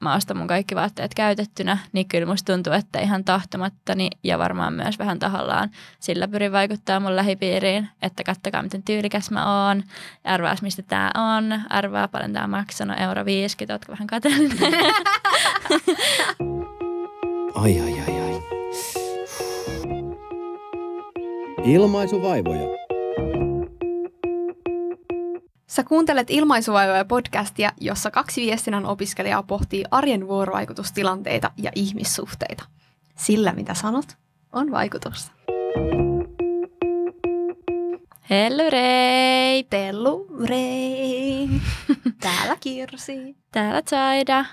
mä 0.00 0.14
ostan 0.14 0.36
mun 0.36 0.46
kaikki 0.46 0.74
vaatteet 0.74 1.14
käytettynä, 1.14 1.78
niin 1.92 2.08
kyllä 2.08 2.26
musta 2.26 2.52
tuntuu, 2.52 2.72
että 2.72 3.00
ihan 3.00 3.24
tahtomattani 3.24 4.10
ja 4.24 4.38
varmaan 4.38 4.72
myös 4.72 4.98
vähän 4.98 5.18
tahallaan 5.18 5.70
sillä 6.00 6.28
pyrin 6.28 6.52
vaikuttaa 6.52 7.00
mun 7.00 7.16
lähipiiriin, 7.16 7.88
että 8.02 8.24
kattokaa 8.24 8.62
miten 8.62 8.82
tyylikäs 8.82 9.30
mä 9.30 9.66
oon, 9.66 9.82
arvaas 10.24 10.62
mistä 10.62 10.82
tää 10.82 11.10
on, 11.14 11.60
arvaa 11.70 12.08
paljon 12.08 12.32
tää 12.32 12.46
maksanut, 12.46 13.00
euro 13.00 13.24
50, 13.24 13.74
ootko 13.74 13.92
vähän 13.92 14.06
kateellinen? 14.06 14.72
Ai 17.54 17.80
ai 17.80 18.00
ai 18.00 18.20
ai. 18.20 18.42
Ilmaisuvaivoja. 21.64 22.79
Sä 25.70 25.84
kuuntelet 25.84 26.30
Ilmaisuvaivoja 26.30 27.04
podcastia, 27.04 27.72
jossa 27.80 28.10
kaksi 28.10 28.40
viestinnän 28.46 28.86
opiskelijaa 28.86 29.42
pohtii 29.42 29.84
arjen 29.90 30.28
vuorovaikutustilanteita 30.28 31.50
ja 31.56 31.70
ihmissuhteita. 31.74 32.64
Sillä 33.16 33.52
mitä 33.52 33.74
sanot, 33.74 34.16
on 34.52 34.70
vaikutusta. 34.70 35.32
Hellurei! 38.30 39.64
Tellu 39.64 40.26
Rei. 40.44 41.48
Täällä 42.20 42.56
Kirsi. 42.60 43.36
Täällä 43.52 43.82
Zaida. 43.82 44.44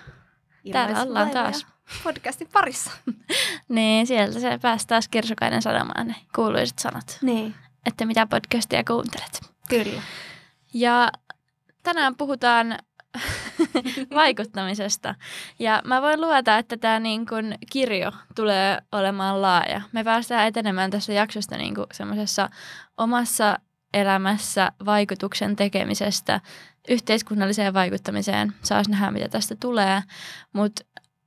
Täällä 0.72 1.02
ollaan 1.02 1.30
taas. 1.30 1.68
Podcastin 2.04 2.50
parissa. 2.54 2.92
Niin, 3.70 4.08
sieltä 4.08 4.40
se 4.40 4.60
pääsi 4.62 4.88
taas 4.88 5.08
Kirsukainen 5.08 5.62
sanomaan 5.62 6.08
ne 6.08 6.16
kuuluiset 6.36 6.80
sanat, 6.80 7.18
Niin, 7.22 7.56
että 7.86 8.06
mitä 8.06 8.28
podcastia 8.28 8.84
kuuntelet. 8.84 9.42
kyllä. 9.70 10.02
Ja 10.74 11.12
tänään 11.84 12.16
puhutaan 12.16 12.78
vaikuttamisesta. 14.14 15.16
Ja 15.60 15.82
mä 15.86 16.02
voin 16.02 16.22
luvata, 16.22 16.58
että 16.58 16.78
tämä 16.78 17.00
niin 17.00 17.26
kun 17.26 17.54
kirjo 17.72 18.12
tulee 18.36 18.78
olemaan 18.92 19.42
laaja. 19.42 19.82
Me 19.92 20.04
päästään 20.04 20.48
etenemään 20.48 20.92
tässä 20.92 21.14
jaksosta 21.14 21.58
niin 21.58 21.76
semmoisessa 21.92 22.50
omassa 22.98 23.60
elämässä 23.94 24.72
vaikutuksen 24.86 25.56
tekemisestä 25.56 26.42
yhteiskunnalliseen 26.90 27.74
vaikuttamiseen. 27.74 28.54
Saas 28.64 28.90
nähdä, 28.90 29.12
mitä 29.12 29.30
tästä 29.30 29.56
tulee. 29.60 30.02
Mutta 30.54 30.84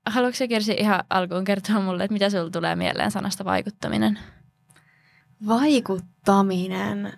haluatko 0.06 0.48
Kirsi 0.48 0.76
ihan 0.78 1.04
alkuun 1.10 1.44
kertoa 1.44 1.80
mulle, 1.80 2.04
että 2.04 2.12
mitä 2.12 2.30
sulla 2.30 2.50
tulee 2.50 2.76
mieleen 2.76 3.10
sanasta 3.10 3.44
vaikuttaminen? 3.44 4.18
Vaikuttaminen. 5.46 7.12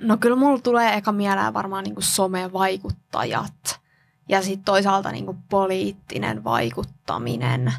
No 0.00 0.16
kyllä 0.16 0.36
mulla 0.36 0.58
tulee 0.58 0.94
eka 0.96 1.12
mieleen 1.12 1.54
varmaan 1.54 1.84
niinku 1.84 2.00
somevaikuttajat 2.00 3.80
ja 4.28 4.42
sitten 4.42 4.64
toisaalta 4.64 5.12
niinku 5.12 5.36
poliittinen 5.48 6.44
vaikuttaminen 6.44 7.72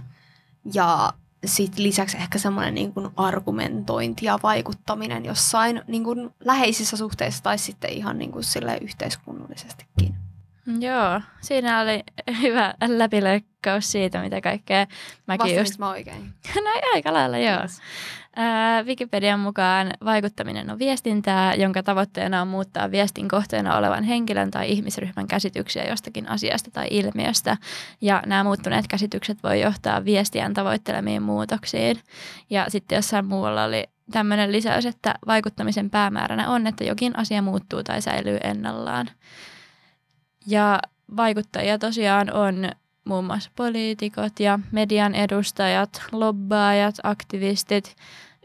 ja 0.74 1.14
sitten 1.46 1.84
lisäksi 1.84 2.18
ehkä 2.18 2.40
semmoinen 2.40 2.76
niinku 2.76 3.12
argumentointi 3.16 4.26
ja 4.26 4.40
vaikuttaminen 4.44 5.26
jossain 5.26 5.82
niinku 5.88 6.16
läheisissä 6.40 6.98
suhteissa 6.98 7.44
tai 7.44 7.58
sitten 7.58 7.94
ihan 7.94 8.18
niinku 8.18 8.44
sille 8.44 8.78
yhteiskunnallisestikin. 8.82 10.16
Joo, 10.80 11.22
siinä 11.42 11.82
oli 11.82 12.04
hyvä 12.42 12.74
läpileikkaus 12.88 13.92
siitä, 13.92 14.22
mitä 14.22 14.42
kaikkea 14.42 14.88
mäkin 15.28 15.46
just... 15.48 15.60
Vastasinko 15.60 15.86
mä 15.86 15.90
oikein? 15.90 16.34
No 16.64 16.72
aika 16.94 17.14
lailla, 17.14 17.38
joo. 17.38 17.58
Kiitos. 17.58 17.80
Wikipedian 18.86 19.40
mukaan 19.40 19.92
vaikuttaminen 20.06 20.70
on 20.70 20.80
viestintää, 20.80 21.54
jonka 21.54 21.84
tavoitteena 21.84 22.42
on 22.42 22.48
muuttaa 22.48 22.92
viestin 22.92 23.28
kohteena 23.28 23.78
olevan 23.78 24.04
henkilön 24.04 24.52
tai 24.52 24.72
ihmisryhmän 24.72 25.28
käsityksiä 25.28 25.88
jostakin 25.88 26.30
asiasta 26.30 26.72
tai 26.72 26.88
ilmiöstä. 26.90 27.58
Ja 28.02 28.24
nämä 28.26 28.44
muuttuneet 28.44 28.88
käsitykset 28.88 29.44
voi 29.44 29.62
johtaa 29.62 30.06
viestiän 30.06 30.54
tavoittelemiin 30.54 31.22
muutoksiin. 31.22 32.00
Ja 32.50 32.66
sitten 32.70 32.96
jossain 32.96 33.26
muualla 33.26 33.64
oli 33.64 33.84
tämmöinen 34.12 34.52
lisäys, 34.52 34.86
että 34.86 35.16
vaikuttamisen 35.28 35.90
päämääränä 35.90 36.50
on, 36.50 36.68
että 36.68 36.84
jokin 36.84 37.20
asia 37.20 37.42
muuttuu 37.42 37.84
tai 37.84 38.02
säilyy 38.02 38.38
ennallaan. 38.44 39.10
Ja 40.48 40.80
vaikuttajia 41.18 41.78
tosiaan 41.78 42.34
on 42.34 42.70
muun 43.06 43.26
muassa 43.26 43.52
poliitikot 43.56 44.40
ja 44.40 44.60
median 44.72 45.16
edustajat, 45.16 46.02
lobbaajat, 46.12 46.96
aktivistit, 47.04 47.96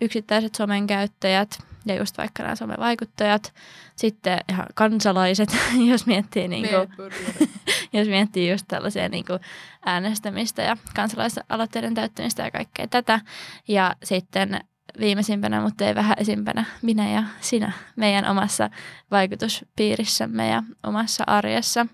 yksittäiset 0.00 0.54
somen 0.54 0.86
käyttäjät 0.86 1.58
ja 1.86 1.94
just 1.94 2.19
vaikka 2.19 2.42
nämä 2.42 2.56
somevaikuttajat. 2.56 3.54
Sitten 3.97 4.38
ihan 4.48 4.66
kansalaiset, 4.75 5.48
jos 5.91 6.06
miettii, 6.06 6.48
niin 6.48 6.69
kuin, 6.69 7.10
jos 7.92 8.08
miettii 8.08 8.50
just 8.50 8.64
tällaisia 8.69 9.08
niin 9.08 9.25
kuin 9.25 9.41
äänestämistä 9.86 10.62
ja 10.62 10.76
kansalaisaloitteiden 10.94 11.94
täyttämistä 11.94 12.42
ja 12.42 12.50
kaikkea 12.50 12.86
tätä. 12.86 13.20
Ja 13.69 13.97
sitten 14.04 14.60
viimeisimpänä, 15.00 15.60
mutta 15.60 15.84
ei 15.84 15.94
vähäisimpänä, 15.94 16.64
minä 16.82 17.10
ja 17.10 17.22
sinä 17.41 17.72
meidän 17.97 18.28
omassa 18.28 18.70
vaikutuspiirissämme 19.10 20.48
ja 20.48 20.62
omassa 20.82 21.25
arjessa. 21.26 21.86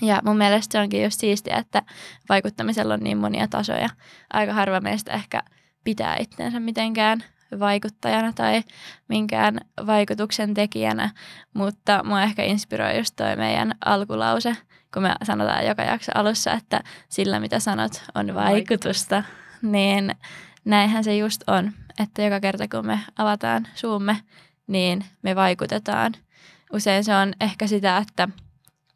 Ja 0.00 0.22
mun 0.24 0.36
mielestä 0.36 0.72
se 0.72 0.80
onkin 0.80 1.04
just 1.04 1.20
siistiä, 1.20 1.56
että 1.56 1.82
vaikuttamisella 2.28 2.94
on 2.94 3.00
niin 3.00 3.18
monia 3.18 3.48
tasoja. 3.48 3.88
Aika 4.32 4.52
harva 4.52 4.80
meistä 4.80 5.12
ehkä 5.12 5.42
pitää 5.88 6.16
itseensä 6.20 6.60
mitenkään 6.60 7.24
vaikuttajana 7.60 8.32
tai 8.32 8.62
minkään 9.08 9.60
vaikutuksen 9.86 10.54
tekijänä, 10.54 11.10
mutta 11.54 12.04
mua 12.04 12.22
ehkä 12.22 12.42
inspiroi 12.44 12.96
just 12.96 13.16
toi 13.16 13.36
meidän 13.36 13.74
alkulause, 13.84 14.56
kun 14.94 15.02
me 15.02 15.14
sanotaan 15.22 15.66
joka 15.66 15.82
jakso 15.82 16.12
alussa, 16.14 16.52
että 16.52 16.80
sillä 17.08 17.40
mitä 17.40 17.60
sanot 17.60 18.02
on 18.14 18.34
vaikutusta, 18.34 19.22
niin 19.62 20.14
näinhän 20.64 21.04
se 21.04 21.16
just 21.16 21.42
on, 21.46 21.72
että 22.00 22.22
joka 22.22 22.40
kerta 22.40 22.68
kun 22.68 22.86
me 22.86 23.00
avataan 23.18 23.68
suumme, 23.74 24.16
niin 24.66 25.04
me 25.22 25.36
vaikutetaan. 25.36 26.12
Usein 26.72 27.04
se 27.04 27.14
on 27.14 27.32
ehkä 27.40 27.66
sitä, 27.66 27.96
että 27.96 28.28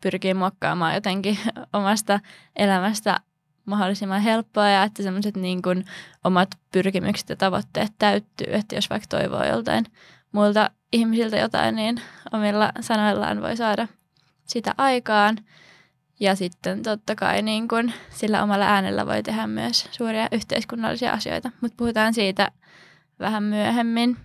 pyrkii 0.01 0.35
muokkaamaan 0.35 0.95
jotenkin 0.95 1.39
omasta 1.73 2.21
elämästä 2.57 3.21
mahdollisimman 3.65 4.21
helppoa 4.21 4.69
ja 4.69 4.83
että 4.83 5.03
semmoiset 5.03 5.37
niin 5.37 5.63
kuin 5.63 5.85
omat 6.25 6.49
pyrkimykset 6.73 7.29
ja 7.29 7.37
tavoitteet 7.37 7.93
täyttyy, 7.99 8.47
että 8.55 8.75
jos 8.75 8.91
vaikka 8.91 9.07
toivoo 9.09 9.45
joltain 9.45 9.85
muilta 10.33 10.71
ihmisiltä 10.93 11.37
jotain, 11.37 11.77
niin 11.77 12.01
omilla 12.33 12.73
sanoillaan 12.81 13.43
voi 13.43 13.57
saada 13.57 13.89
sitä 14.45 14.75
aikaan. 14.79 15.39
Ja 16.21 16.35
sitten 16.37 16.83
totta 16.83 17.15
kai 17.15 17.43
niin 17.43 17.69
kuin 17.69 17.95
sillä 18.11 18.43
omalla 18.43 18.65
äänellä 18.65 19.07
voi 19.07 19.23
tehdä 19.23 19.47
myös 19.47 19.89
suuria 19.91 20.29
yhteiskunnallisia 20.33 21.13
asioita, 21.13 21.51
mutta 21.61 21.75
puhutaan 21.77 22.15
siitä 22.15 22.51
vähän 23.21 23.43
myöhemmin. 23.43 24.17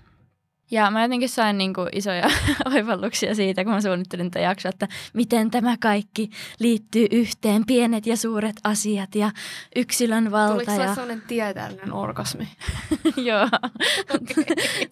Ja 0.72 0.92
mä 0.92 1.02
jotenkin 1.02 1.30
sain 1.30 1.58
niin 1.58 1.74
kuin 1.74 1.90
isoja 1.92 2.30
oivalluksia 2.76 3.36
siitä, 3.36 3.64
kun 3.64 3.74
mä 3.74 3.82
suunnittelin 3.82 4.32
tätä 4.32 4.40
jaksoa, 4.40 4.70
että 4.70 4.88
miten 5.14 5.52
tämä 5.52 5.76
kaikki 5.80 6.30
liittyy 6.60 7.08
yhteen, 7.12 7.66
pienet 7.66 8.08
ja 8.08 8.18
suuret 8.18 8.56
asiat 8.64 9.16
ja 9.16 9.32
yksilön 9.76 10.32
valta. 10.32 10.54
Tuliko 10.54 10.72
ja... 10.72 10.96
sellainen 10.96 11.22
tieteellinen 11.28 11.94
orgasmi? 11.94 12.48
Joo, 13.30 13.50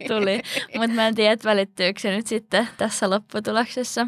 tuli. 0.07 0.41
Mutta 0.77 0.95
mä 0.95 1.07
en 1.07 1.15
tiedä, 1.15 1.31
että 1.31 1.49
välittyykö 1.49 1.99
se 1.99 2.15
nyt 2.15 2.27
sitten 2.27 2.67
tässä 2.77 3.09
lopputuloksessa. 3.09 4.07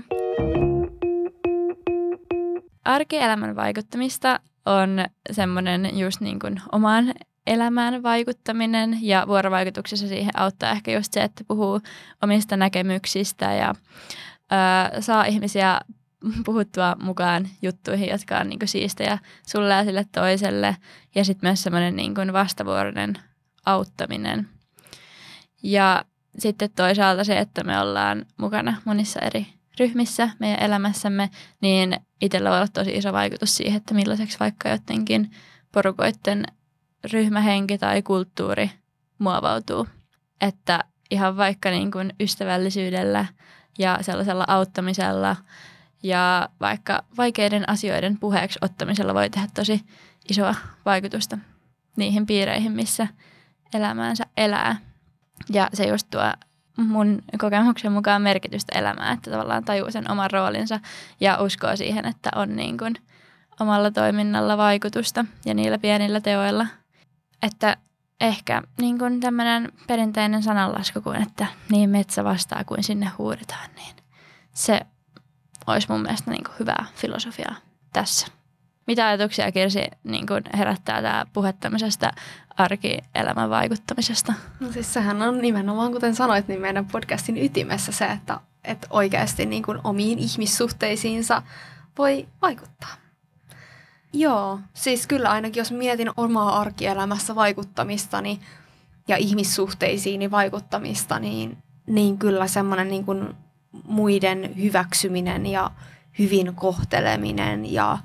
Arkielämän 2.85 3.55
vaikuttamista 3.55 4.39
on 4.65 5.05
semmoinen 5.31 5.99
just 5.99 6.21
niin 6.21 6.39
kuin 6.39 6.61
omaan 6.71 7.13
elämään 7.47 8.03
vaikuttaminen 8.03 8.97
ja 9.01 9.23
vuorovaikutuksessa 9.27 10.07
siihen 10.07 10.39
auttaa 10.39 10.71
ehkä 10.71 10.91
just 10.91 11.13
se, 11.13 11.23
että 11.23 11.43
puhuu 11.47 11.81
omista 12.23 12.57
näkemyksistä 12.57 13.53
ja 13.53 13.75
ö, 14.95 15.01
saa 15.01 15.25
ihmisiä 15.25 15.81
puhuttua 16.45 16.95
mukaan 17.01 17.47
juttuihin, 17.61 18.09
jotka 18.09 18.37
on 18.37 18.49
niin 18.49 18.59
kuin 18.59 18.69
siistejä 18.69 19.17
sulle 19.47 19.73
ja 19.73 19.83
sille 19.83 20.05
toiselle 20.11 20.77
ja 21.15 21.25
sitten 21.25 21.47
myös 21.47 21.63
semmoinen 21.63 21.95
niin 21.95 22.15
kuin 22.15 22.33
vastavuoroinen 22.33 23.13
auttaminen. 23.65 24.49
Ja 25.63 26.05
sitten 26.39 26.69
toisaalta 26.75 27.23
se, 27.23 27.39
että 27.39 27.63
me 27.63 27.79
ollaan 27.79 28.25
mukana 28.37 28.81
monissa 28.85 29.19
eri 29.19 29.47
ryhmissä 29.79 30.29
meidän 30.39 30.63
elämässämme, 30.63 31.29
niin 31.61 31.97
itsellä 32.21 32.49
voi 32.49 32.57
olla 32.57 32.67
tosi 32.67 32.91
iso 32.91 33.13
vaikutus 33.13 33.57
siihen, 33.57 33.77
että 33.77 33.93
millaiseksi 33.93 34.39
vaikka 34.39 34.69
jotenkin 34.69 35.31
porukoiden 35.71 36.43
ryhmähenki 37.13 37.77
tai 37.77 38.01
kulttuuri 38.01 38.71
muovautuu. 39.19 39.87
Että 40.41 40.83
ihan 41.11 41.37
vaikka 41.37 41.69
niin 41.69 41.91
kuin 41.91 42.13
ystävällisyydellä 42.19 43.25
ja 43.79 43.97
sellaisella 44.01 44.45
auttamisella 44.47 45.35
ja 46.03 46.49
vaikka 46.61 47.03
vaikeiden 47.17 47.69
asioiden 47.69 48.17
puheeksi 48.19 48.59
ottamisella 48.61 49.13
voi 49.13 49.29
tehdä 49.29 49.47
tosi 49.53 49.81
isoa 50.29 50.55
vaikutusta 50.85 51.37
niihin 51.95 52.25
piireihin, 52.25 52.71
missä 52.71 53.07
elämäänsä 53.73 54.25
elää. 54.37 54.75
Ja 55.49 55.69
se 55.73 55.87
just 55.87 56.07
tuo 56.09 56.31
mun 56.77 57.21
kokemuksen 57.37 57.91
mukaan 57.91 58.21
merkitystä 58.21 58.79
elämään, 58.79 59.13
että 59.13 59.31
tavallaan 59.31 59.63
tajuu 59.63 59.91
sen 59.91 60.11
oman 60.11 60.31
roolinsa 60.31 60.79
ja 61.19 61.41
uskoo 61.41 61.75
siihen, 61.75 62.05
että 62.05 62.29
on 62.35 62.55
niin 62.55 62.77
kuin 62.77 62.95
omalla 63.59 63.91
toiminnalla 63.91 64.57
vaikutusta 64.57 65.25
ja 65.45 65.53
niillä 65.53 65.77
pienillä 65.77 66.21
teoilla. 66.21 66.67
Että 67.41 67.77
ehkä 68.21 68.61
niin 68.77 68.99
kuin 68.99 69.19
tämmöinen 69.19 69.71
perinteinen 69.87 70.43
sananlasku 70.43 71.01
kuin, 71.01 71.21
että 71.21 71.47
niin 71.71 71.89
metsä 71.89 72.23
vastaa 72.23 72.63
kuin 72.63 72.83
sinne 72.83 73.11
huudetaan, 73.17 73.69
niin 73.75 73.95
se 74.53 74.81
olisi 75.67 75.87
mun 75.89 76.01
mielestä 76.01 76.31
niin 76.31 76.43
kuin 76.43 76.55
hyvää 76.59 76.85
filosofiaa 76.95 77.55
tässä. 77.93 78.27
Mitä 78.87 79.07
ajatuksia 79.07 79.51
Kirsi 79.51 79.87
niin 80.03 80.27
kuin 80.27 80.43
herättää 80.57 81.01
tämä 81.01 81.25
puhe 81.33 81.53
tämmöisestä 81.53 82.11
arkielämän 82.57 83.49
vaikuttamisesta? 83.49 84.33
No 84.59 84.71
siis 84.71 84.93
sehän 84.93 85.21
on 85.21 85.37
nimenomaan, 85.37 85.91
kuten 85.91 86.15
sanoit, 86.15 86.47
niin 86.47 86.61
meidän 86.61 86.85
podcastin 86.85 87.37
ytimessä 87.37 87.91
se, 87.91 88.05
että, 88.05 88.39
että 88.63 88.87
oikeasti 88.89 89.45
niin 89.45 89.63
kuin 89.63 89.79
omiin 89.83 90.19
ihmissuhteisiinsa 90.19 91.41
voi 91.97 92.27
vaikuttaa. 92.41 93.06
Joo, 94.13 94.59
siis 94.73 95.07
kyllä 95.07 95.29
ainakin 95.29 95.61
jos 95.61 95.71
mietin 95.71 96.09
omaa 96.17 96.59
arkielämässä 96.59 97.35
vaikuttamistani 97.35 98.39
ja 99.07 99.17
ihmissuhteisiini 99.17 100.31
vaikuttamista, 100.31 101.19
niin, 101.19 101.57
niin 101.87 102.17
kyllä 102.17 102.47
semmoinen 102.47 102.87
niin 102.87 103.05
kuin 103.05 103.35
muiden 103.83 104.53
hyväksyminen 104.61 105.45
ja 105.45 105.71
hyvin 106.19 106.55
kohteleminen 106.55 107.73
ja 107.73 107.97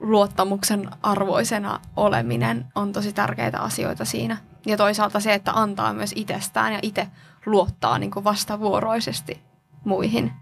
luottamuksen 0.00 0.90
arvoisena 1.02 1.80
oleminen 1.96 2.66
on 2.74 2.92
tosi 2.92 3.12
tärkeitä 3.12 3.58
asioita 3.58 4.04
siinä. 4.04 4.36
Ja 4.66 4.76
toisaalta 4.76 5.20
se, 5.20 5.34
että 5.34 5.52
antaa 5.52 5.92
myös 5.92 6.12
itsestään 6.16 6.72
ja 6.72 6.78
itse 6.82 7.08
luottaa 7.46 7.98
niin 7.98 8.10
kuin 8.10 8.24
vastavuoroisesti 8.24 9.42
muihin. 9.84 10.32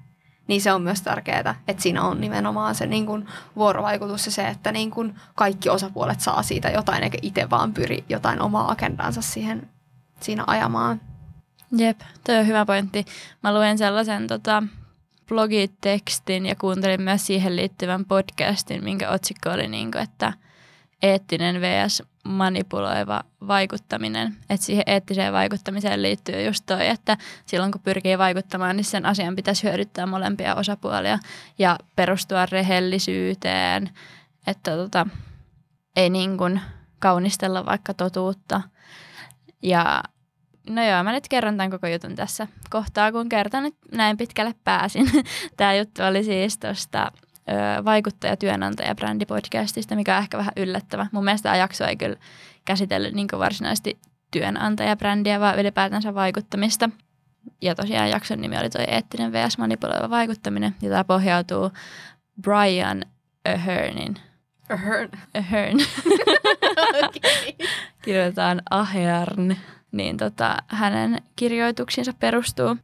Niin 0.47 0.61
se 0.61 0.73
on 0.73 0.83
myös 0.83 1.03
tärkeää, 1.03 1.55
että 1.69 1.83
siinä 1.83 2.03
on 2.03 2.21
nimenomaan 2.21 2.75
se 2.75 2.87
niin 2.87 3.07
kuin 3.07 3.27
vuorovaikutus 3.57 4.27
ja 4.27 4.33
se, 4.33 4.49
että 4.49 4.73
niin 4.73 4.91
kuin 4.91 5.15
kaikki 5.35 5.69
osapuolet 5.69 6.21
saa 6.21 6.43
siitä 6.43 6.71
jotain, 6.71 7.03
eikä 7.03 7.19
itse 7.23 7.51
vaan 7.51 7.75
pyri 7.75 8.05
jotain 8.09 8.41
omaa 8.41 8.71
agendansa 8.71 9.23
siihen, 9.23 9.69
siinä 10.21 10.45
ajamaan. 10.47 11.01
Jep, 11.77 12.01
toi 12.25 12.37
on 12.37 12.47
hyvä 12.47 12.67
pointti. 12.67 13.05
Mä 13.43 13.55
luen 13.55 13.79
sellaisen 13.79 14.27
tota, 14.27 14.63
blogitekstin 15.29 16.47
ja 16.47 16.55
kuuntelin 16.55 17.03
myös 17.03 17.27
siihen 17.27 17.57
liittyvän 17.57 18.05
podcastin, 18.05 18.85
minkä 18.85 19.11
otsikko 19.11 19.51
oli, 19.51 19.69
niin 19.69 19.91
kuin, 19.93 20.03
että 20.03 20.33
eettinen 21.03 21.61
vs. 21.61 22.03
manipuloiva 22.25 23.25
vaikuttaminen. 23.47 24.37
Että 24.51 24.67
siihen 24.67 24.85
eettiseen 24.87 25.33
vaikuttamiseen 25.33 26.03
liittyy 26.03 26.43
just 26.43 26.67
toi, 26.67 26.89
että 26.89 27.17
silloin 27.47 27.73
kun 27.73 27.81
pyrkii 27.81 28.19
vaikuttamaan, 28.19 28.77
niin 28.77 28.85
sen 28.85 29.07
asian 29.07 29.37
pitäisi 29.37 29.63
hyödyttää 29.63 30.07
molempia 30.07 30.55
osapuolia 30.55 31.19
ja 31.59 31.79
perustua 31.97 32.47
rehellisyyteen, 32.47 33.91
että 34.47 34.77
tota, 34.77 35.07
ei 35.97 36.11
niin 36.11 36.39
kuin 36.39 36.61
kaunistella 36.99 37.67
vaikka 37.67 37.95
totuutta. 37.95 38.63
Ja 39.63 40.03
No 40.69 40.85
joo, 40.85 41.05
mä 41.05 41.13
nyt 41.13 41.29
kerron 41.29 41.57
tämän 41.57 41.71
koko 41.71 41.87
jutun 41.87 42.15
tässä 42.15 42.47
kohtaa, 42.71 43.13
kun 43.13 43.29
kertaan 43.29 43.65
nyt 43.65 43.75
näin 43.93 44.17
pitkälle 44.17 44.55
pääsin. 44.65 45.11
Tämä 45.57 45.75
juttu 45.75 46.03
oli 46.03 46.25
siis 46.25 46.59
tuosta 46.59 47.13
vaikuttaja-työnantaja-brändipodcastista, 47.85 49.97
mikä 49.97 50.17
on 50.17 50.23
ehkä 50.23 50.39
vähän 50.39 50.53
yllättävä. 50.57 51.07
Mun 51.13 51.25
mielestä 51.25 51.43
tämä 51.43 51.57
jakso 51.57 51.85
ei 51.85 51.97
kyllä 51.97 52.17
käsitellyt 52.65 53.15
niin 53.15 53.29
varsinaisesti 53.39 53.99
työnantajabrändiä, 54.31 55.41
vaan 55.41 55.59
ylipäätänsä 55.59 56.15
vaikuttamista. 56.15 56.91
Ja 57.63 57.75
tosiaan 57.75 58.11
jakson 58.11 58.41
nimi 58.41 58.59
oli 58.59 58.71
toi 58.71 58.85
eettinen 58.89 59.33
vs. 59.33 59.59
manipuloiva 59.59 60.11
vaikuttaminen, 60.11 60.75
ja 60.83 60.91
tämä 60.91 61.05
pohjautuu 61.05 61.71
Brian 62.43 63.05
Ahernin. 63.55 64.17
Ahern. 64.71 65.11
Ahern. 65.35 65.79
okay. 66.99 67.11
Kirjoitetaan 68.03 68.63
Ahern 68.71 69.57
niin 69.93 70.17
tota, 70.17 70.57
hänen 70.69 71.23
kirjoituksiinsa 71.37 72.13
perustuu. 72.13 72.77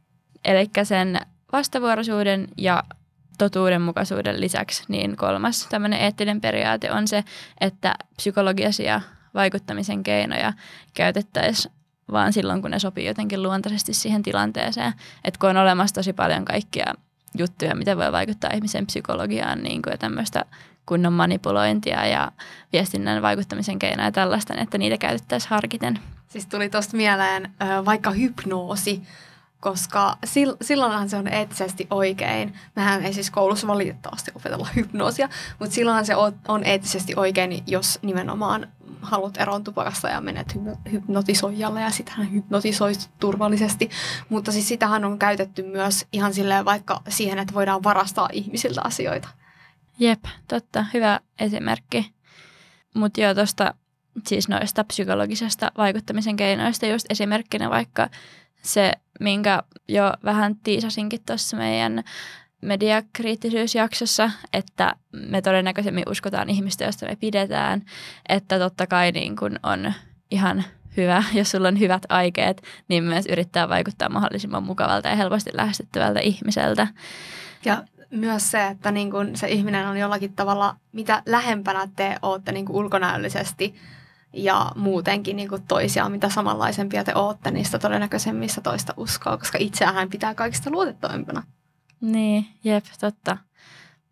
Eli 0.45 0.69
sen 0.83 1.19
vastavuoroisuuden 1.51 2.47
ja 2.57 2.83
totuudenmukaisuuden 3.37 4.41
lisäksi 4.41 4.83
niin 4.87 5.17
kolmas 5.17 5.67
tämmöinen 5.69 5.99
eettinen 5.99 6.41
periaate 6.41 6.91
on 6.91 7.07
se, 7.07 7.23
että 7.61 7.95
psykologisia 8.17 9.01
vaikuttamisen 9.33 10.03
keinoja 10.03 10.53
käytettäisiin 10.93 11.73
vaan 12.11 12.33
silloin, 12.33 12.61
kun 12.61 12.71
ne 12.71 12.79
sopii 12.79 13.05
jotenkin 13.05 13.43
luontaisesti 13.43 13.93
siihen 13.93 14.23
tilanteeseen. 14.23 14.93
Että 15.23 15.39
kun 15.39 15.49
on 15.49 15.57
olemassa 15.57 15.95
tosi 15.95 16.13
paljon 16.13 16.45
kaikkia 16.45 16.93
juttuja, 17.37 17.75
mitä 17.75 17.97
voi 17.97 18.11
vaikuttaa 18.11 18.51
ihmisen 18.53 18.85
psykologiaan 18.85 19.63
niin 19.63 19.81
kuin 19.81 19.99
tämmöistä 19.99 20.45
kunnon 20.85 21.13
manipulointia 21.13 22.05
ja 22.05 22.31
viestinnän 22.73 23.21
vaikuttamisen 23.21 23.79
keinoja 23.79 24.07
ja 24.07 24.11
tällaista, 24.11 24.53
niin 24.53 24.63
että 24.63 24.77
niitä 24.77 24.97
käytettäisiin 24.97 25.49
harkiten. 25.49 25.99
Siis 26.27 26.45
tuli 26.45 26.69
tuosta 26.69 26.97
mieleen 26.97 27.51
vaikka 27.85 28.11
hypnoosi, 28.11 29.01
koska 29.59 30.17
silloinhan 30.61 31.09
se 31.09 31.17
on 31.17 31.27
eettisesti 31.27 31.87
oikein. 31.89 32.53
Mehän 32.75 33.05
ei 33.05 33.13
siis 33.13 33.31
koulussa 33.31 33.67
valitettavasti 33.67 34.31
opetella 34.35 34.67
hypnoosia, 34.75 35.29
mutta 35.59 35.75
silloinhan 35.75 36.05
se 36.05 36.13
on 36.47 36.63
eettisesti 36.63 37.13
oikein, 37.15 37.63
jos 37.67 37.99
nimenomaan 38.01 38.67
haluat 39.01 39.37
eroon 39.37 39.63
tupakasta 39.63 40.09
ja 40.09 40.21
menet 40.21 40.59
hypnotisoijalle 40.91 41.81
ja 41.81 41.89
sitten 41.89 42.15
hän 42.15 42.31
hypnotisoi 42.31 42.91
turvallisesti. 43.19 43.89
Mutta 44.29 44.51
siis 44.51 44.67
sitähän 44.67 45.05
on 45.05 45.19
käytetty 45.19 45.63
myös 45.63 46.05
ihan 46.11 46.33
silleen 46.33 46.65
vaikka 46.65 47.01
siihen, 47.09 47.39
että 47.39 47.53
voidaan 47.53 47.83
varastaa 47.83 48.29
ihmisiltä 48.31 48.81
asioita. 48.83 49.27
Jep, 49.99 50.23
totta. 50.47 50.85
Hyvä 50.93 51.19
esimerkki. 51.39 52.13
Mutta 52.95 53.21
joo, 53.21 53.33
tuosta 53.33 53.73
siis 54.27 54.49
noista 54.49 54.83
psykologisesta 54.83 55.71
vaikuttamisen 55.77 56.35
keinoista 56.35 56.85
just 56.85 57.05
esimerkkinä 57.09 57.69
vaikka 57.69 58.09
se, 58.67 58.91
minkä 59.19 59.63
jo 59.87 60.13
vähän 60.23 60.55
tiisasinkin 60.55 61.19
tuossa 61.25 61.57
meidän 61.57 62.03
mediakriittisyysjaksossa, 62.61 64.31
että 64.53 64.95
me 65.11 65.41
todennäköisemmin 65.41 66.03
uskotaan 66.09 66.49
ihmistä, 66.49 66.85
josta 66.85 67.05
me 67.05 67.15
pidetään, 67.15 67.81
että 68.29 68.59
totta 68.59 68.87
kai 68.87 69.11
niin 69.11 69.35
kun 69.35 69.59
on 69.63 69.93
ihan 70.31 70.63
hyvä, 70.97 71.23
jos 71.33 71.51
sulla 71.51 71.67
on 71.67 71.79
hyvät 71.79 72.03
aikeet, 72.09 72.61
niin 72.87 73.03
myös 73.03 73.25
yrittää 73.25 73.69
vaikuttaa 73.69 74.09
mahdollisimman 74.09 74.63
mukavalta 74.63 75.07
ja 75.07 75.15
helposti 75.15 75.49
lähestyttävältä 75.53 76.19
ihmiseltä. 76.19 76.87
Ja 77.65 77.83
myös 78.11 78.51
se, 78.51 78.67
että 78.67 78.91
niin 78.91 79.11
kun 79.11 79.35
se 79.35 79.47
ihminen 79.47 79.87
on 79.87 79.97
jollakin 79.97 80.33
tavalla, 80.33 80.75
mitä 80.91 81.23
lähempänä 81.25 81.87
te 81.95 82.15
olette 82.21 82.51
niin 82.51 82.69
ulkonäöllisesti 82.69 83.75
ja 84.33 84.71
muutenkin 84.75 85.35
niin 85.35 85.49
kuin 85.49 85.63
toisia, 85.67 86.09
mitä 86.09 86.29
samanlaisempia 86.29 87.03
te 87.03 87.15
olette, 87.15 87.51
niistä 87.51 87.79
todennäköisemmissä 87.79 88.61
toista 88.61 88.93
uskoa, 88.97 89.37
koska 89.37 89.57
itseään 89.61 90.09
pitää 90.09 90.35
kaikista 90.35 90.69
luotettavimpana. 90.69 91.43
Niin, 92.01 92.47
jep, 92.63 92.85
totta. 92.99 93.37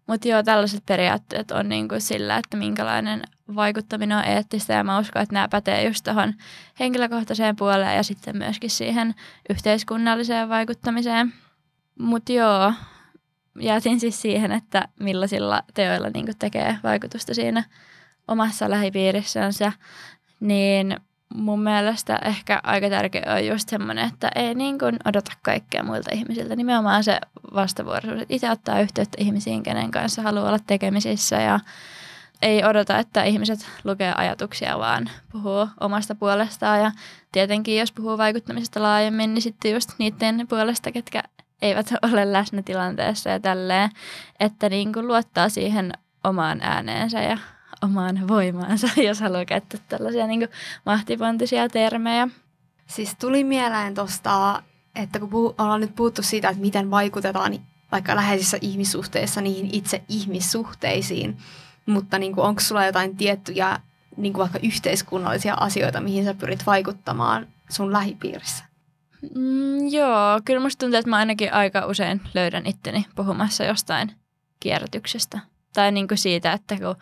Mutta 0.07 0.27
joo, 0.27 0.43
tällaiset 0.43 0.85
periaatteet 0.85 1.51
on 1.51 1.69
niin 1.69 1.87
kuin 1.87 2.01
sillä, 2.01 2.37
että 2.37 2.57
minkälainen 2.57 3.21
vaikuttaminen 3.55 4.17
on 4.17 4.23
eettistä 4.23 4.73
ja 4.73 4.83
mä 4.83 4.99
uskon, 4.99 5.21
että 5.21 5.33
nämä 5.33 5.47
pätee 5.47 5.87
just 5.87 6.03
tuohon 6.03 6.33
henkilökohtaiseen 6.79 7.55
puoleen 7.55 7.95
ja 7.95 8.03
sitten 8.03 8.37
myöskin 8.37 8.69
siihen 8.69 9.15
yhteiskunnalliseen 9.49 10.49
vaikuttamiseen. 10.49 11.33
Mutta 11.99 12.31
joo, 12.31 12.73
jätin 13.59 13.99
siis 13.99 14.21
siihen, 14.21 14.51
että 14.51 14.87
millaisilla 14.99 15.63
teoilla 15.73 16.09
niin 16.09 16.25
tekee 16.39 16.77
vaikutusta 16.83 17.33
siinä 17.33 17.63
omassa 18.27 18.69
lähipiirissänsä, 18.69 19.71
niin 20.39 20.97
mun 21.33 21.63
mielestä 21.63 22.19
ehkä 22.25 22.59
aika 22.63 22.89
tärkeä 22.89 23.33
on 23.35 23.47
just 23.47 23.69
semmoinen, 23.69 24.07
että 24.07 24.31
ei 24.35 24.55
niin 24.55 24.79
kuin 24.79 24.97
odota 25.05 25.31
kaikkea 25.41 25.83
muilta 25.83 26.09
ihmisiltä. 26.13 26.55
Nimenomaan 26.55 27.03
se 27.03 27.19
vastavuoroisuus, 27.53 28.21
että 28.21 28.33
itse 28.33 28.51
ottaa 28.51 28.79
yhteyttä 28.79 29.17
ihmisiin, 29.21 29.63
kenen 29.63 29.91
kanssa 29.91 30.21
haluaa 30.21 30.47
olla 30.47 30.59
tekemisissä 30.67 31.35
ja 31.41 31.59
ei 32.41 32.65
odota, 32.65 32.99
että 32.99 33.23
ihmiset 33.23 33.59
lukee 33.83 34.13
ajatuksia, 34.17 34.79
vaan 34.79 35.09
puhuu 35.31 35.67
omasta 35.79 36.15
puolestaan. 36.15 36.81
Ja 36.81 36.91
tietenkin, 37.31 37.77
jos 37.77 37.91
puhuu 37.91 38.17
vaikuttamisesta 38.17 38.81
laajemmin, 38.81 39.33
niin 39.33 39.41
sitten 39.41 39.71
just 39.71 39.89
niiden 39.97 40.47
puolesta, 40.47 40.91
ketkä 40.91 41.23
eivät 41.61 41.93
ole 42.11 42.33
läsnä 42.33 42.61
tilanteessa 42.61 43.29
ja 43.29 43.39
tälleen, 43.39 43.89
että 44.39 44.69
niin 44.69 44.93
kuin 44.93 45.07
luottaa 45.07 45.49
siihen 45.49 45.91
omaan 46.23 46.61
ääneensä 46.61 47.21
ja 47.21 47.37
omaan 47.81 48.27
voimaansa, 48.27 48.87
jos 49.07 49.21
haluaa 49.21 49.45
käyttää 49.45 49.79
tällaisia 49.89 50.27
niin 50.27 50.47
mahtipontisia 50.85 51.69
termejä. 51.69 52.27
Siis 52.87 53.15
tuli 53.19 53.43
mieleen 53.43 53.95
tuosta, 53.95 54.63
että 54.95 55.19
kun 55.19 55.29
puhu, 55.29 55.55
ollaan 55.57 55.81
nyt 55.81 55.95
puhuttu 55.95 56.23
siitä, 56.23 56.49
että 56.49 56.61
miten 56.61 56.91
vaikutetaan 56.91 57.59
vaikka 57.91 58.15
läheisissä 58.15 58.57
ihmissuhteissa 58.61 59.41
niihin 59.41 59.69
itse 59.73 60.03
ihmissuhteisiin, 60.09 61.37
mutta 61.85 62.19
niin 62.19 62.39
onko 62.39 62.61
sulla 62.61 62.85
jotain 62.85 63.17
tiettyjä 63.17 63.79
niin 64.17 64.33
kuin 64.33 64.41
vaikka 64.41 64.59
yhteiskunnallisia 64.63 65.53
asioita, 65.53 66.01
mihin 66.01 66.25
sä 66.25 66.33
pyrit 66.33 66.65
vaikuttamaan 66.65 67.47
sun 67.69 67.91
lähipiirissä? 67.91 68.63
Mm, 69.35 69.87
joo, 69.87 70.41
kyllä 70.45 70.59
musta 70.59 70.79
tuntuu, 70.79 70.99
että 70.99 71.09
mä 71.09 71.17
ainakin 71.17 71.53
aika 71.53 71.85
usein 71.85 72.21
löydän 72.33 72.65
itteni 72.65 73.05
puhumassa 73.15 73.63
jostain 73.63 74.11
kierrätyksestä. 74.59 75.39
Tai 75.73 75.91
niin 75.91 76.07
kuin 76.07 76.17
siitä, 76.17 76.53
että 76.53 76.77
kun 76.77 76.95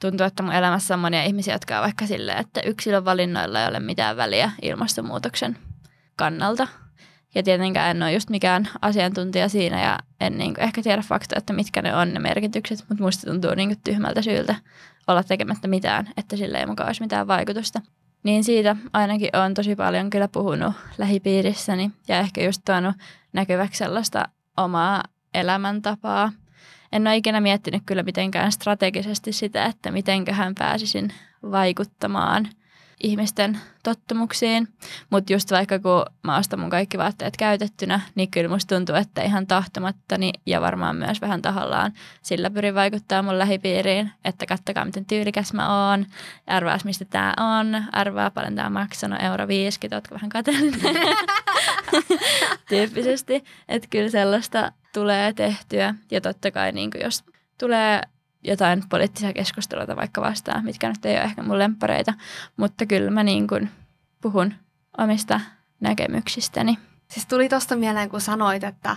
tuntuu, 0.00 0.26
että 0.26 0.42
mun 0.42 0.52
elämässä 0.52 0.94
on 0.94 1.00
monia 1.00 1.24
ihmisiä, 1.24 1.54
jotka 1.54 1.76
on 1.76 1.82
vaikka 1.82 2.06
silleen, 2.06 2.38
että 2.38 2.60
yksilön 2.60 3.04
valinnoilla 3.04 3.60
ei 3.62 3.68
ole 3.68 3.80
mitään 3.80 4.16
väliä 4.16 4.50
ilmastonmuutoksen 4.62 5.58
kannalta. 6.16 6.68
Ja 7.34 7.42
tietenkään 7.42 7.96
en 7.96 8.02
ole 8.02 8.12
just 8.12 8.30
mikään 8.30 8.68
asiantuntija 8.82 9.48
siinä 9.48 9.82
ja 9.82 9.98
en 10.20 10.38
niin 10.38 10.54
kuin 10.54 10.64
ehkä 10.64 10.82
tiedä 10.82 11.02
faktoja, 11.02 11.38
että 11.38 11.52
mitkä 11.52 11.82
ne 11.82 11.96
on 11.96 12.12
ne 12.14 12.20
merkitykset, 12.20 12.84
mutta 12.88 13.04
musta 13.04 13.30
tuntuu 13.30 13.54
niin 13.54 13.68
kuin 13.68 13.80
tyhmältä 13.84 14.22
syyltä 14.22 14.54
olla 15.06 15.22
tekemättä 15.22 15.68
mitään, 15.68 16.08
että 16.16 16.36
sille 16.36 16.58
ei 16.58 16.66
mukaan 16.66 16.88
olisi 16.88 17.02
mitään 17.02 17.26
vaikutusta. 17.26 17.80
Niin 18.22 18.44
siitä 18.44 18.76
ainakin 18.92 19.36
on 19.36 19.54
tosi 19.54 19.76
paljon 19.76 20.10
kyllä 20.10 20.28
puhunut 20.28 20.72
lähipiirissäni 20.98 21.90
ja 22.08 22.18
ehkä 22.18 22.44
just 22.44 22.62
tuonut 22.64 22.94
näkyväksi 23.32 23.78
sellaista 23.78 24.28
omaa 24.56 25.02
elämäntapaa. 25.34 26.32
En 26.92 27.06
ole 27.06 27.16
ikinä 27.16 27.40
miettinyt 27.40 27.82
kyllä 27.86 28.02
mitenkään 28.02 28.52
strategisesti 28.52 29.32
sitä, 29.32 29.64
että 29.64 29.90
mitenköhän 29.90 30.54
pääsisin 30.54 31.12
vaikuttamaan– 31.42 32.48
ihmisten 33.02 33.58
tottumuksiin. 33.82 34.68
Mutta 35.10 35.32
just 35.32 35.50
vaikka 35.50 35.78
kun 35.78 36.04
mä 36.22 36.36
ostan 36.36 36.60
mun 36.60 36.70
kaikki 36.70 36.98
vaatteet 36.98 37.36
käytettynä, 37.36 38.00
niin 38.14 38.30
kyllä 38.30 38.48
musta 38.48 38.76
tuntuu, 38.76 38.94
että 38.94 39.22
ihan 39.22 39.46
tahtomattani 39.46 40.32
ja 40.46 40.60
varmaan 40.60 40.96
myös 40.96 41.20
vähän 41.20 41.42
tahollaan 41.42 41.92
sillä 42.22 42.50
pyrin 42.50 42.74
vaikuttaa 42.74 43.22
mun 43.22 43.38
lähipiiriin, 43.38 44.10
että 44.24 44.46
kattokaa 44.46 44.84
miten 44.84 45.04
tyylikäs 45.04 45.52
mä 45.52 45.90
oon, 45.90 46.06
arvaas 46.46 46.84
mistä 46.84 47.04
tää 47.04 47.34
on, 47.36 47.84
arvaa 47.92 48.30
paljon 48.30 48.54
tää 48.54 48.70
maksanut, 48.70 49.22
euro 49.22 49.48
50, 49.48 49.96
ootko 49.96 50.14
vähän 50.14 50.30
kateellinen? 50.30 51.16
Tyyppisesti, 52.68 53.44
että 53.68 53.88
kyllä 53.90 54.10
sellaista 54.10 54.72
tulee 54.92 55.32
tehtyä 55.32 55.94
ja 56.10 56.20
totta 56.20 56.50
kai 56.50 56.72
niin 56.72 56.90
jos 57.02 57.24
tulee 57.58 58.02
jotain 58.42 58.82
poliittisia 58.88 59.32
keskusteluita 59.32 59.96
vaikka 59.96 60.20
vastaan, 60.20 60.64
mitkä 60.64 60.88
nyt 60.88 61.04
ei 61.04 61.16
ole 61.16 61.24
ehkä 61.24 61.42
mun 61.42 61.58
lempareita, 61.58 62.14
mutta 62.56 62.86
kyllä 62.86 63.10
mä 63.10 63.24
niin 63.24 63.48
kuin 63.48 63.70
puhun 64.20 64.54
omista 64.98 65.40
näkemyksistäni. 65.80 66.78
Siis 67.08 67.26
tuli 67.26 67.48
tuosta 67.48 67.76
mieleen, 67.76 68.10
kun 68.10 68.20
sanoit, 68.20 68.64
että, 68.64 68.96